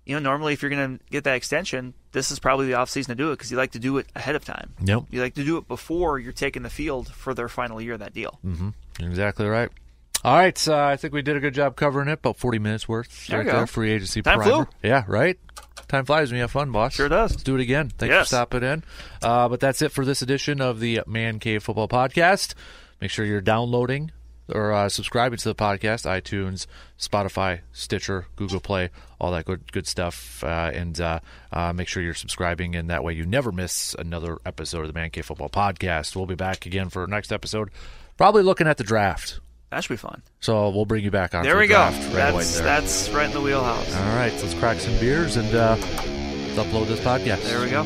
[0.06, 3.06] you know, normally if you're going to get that extension, this is probably the offseason
[3.06, 4.72] to do it because you like to do it ahead of time.
[4.84, 5.04] Yep.
[5.10, 8.00] You like to do it before you're taking the field for their final year of
[8.00, 8.38] that deal.
[8.44, 8.68] Mm-hmm.
[9.00, 9.70] Exactly right.
[10.22, 10.68] All right.
[10.68, 12.14] Uh, I think we did a good job covering it.
[12.20, 13.26] About 40 minutes worth.
[13.26, 13.58] There right we go.
[13.58, 13.66] there.
[13.66, 14.64] Free agency Time primer.
[14.64, 14.66] flew.
[14.82, 15.04] Yeah.
[15.06, 15.38] Right.
[15.88, 16.94] Time flies when you have fun, boss.
[16.94, 17.32] Sure does.
[17.32, 17.90] Let's do it again.
[17.90, 18.22] Thanks Yes.
[18.24, 18.84] for stopping in.
[19.22, 22.54] Uh, but that's it for this edition of the Man Cave Football Podcast.
[23.02, 24.12] Make sure you're downloading
[24.48, 26.66] or uh, subscribing to the podcast, iTunes,
[26.98, 28.90] Spotify, Stitcher, Google Play,
[29.20, 30.42] all that good good stuff.
[30.44, 31.20] Uh, and uh,
[31.52, 34.92] uh, make sure you're subscribing, and that way you never miss another episode of the
[34.92, 36.14] Man Cave Football Podcast.
[36.16, 37.70] We'll be back again for next episode,
[38.16, 39.40] probably looking at the draft.
[39.70, 40.22] That should be fun.
[40.40, 41.42] So we'll bring you back on.
[41.42, 41.90] There we the go.
[41.90, 42.64] draft Right That's there.
[42.64, 43.92] that's right in the wheelhouse.
[43.96, 47.42] All right, let's crack some beers and uh, let's upload this podcast.
[47.44, 47.82] There we go.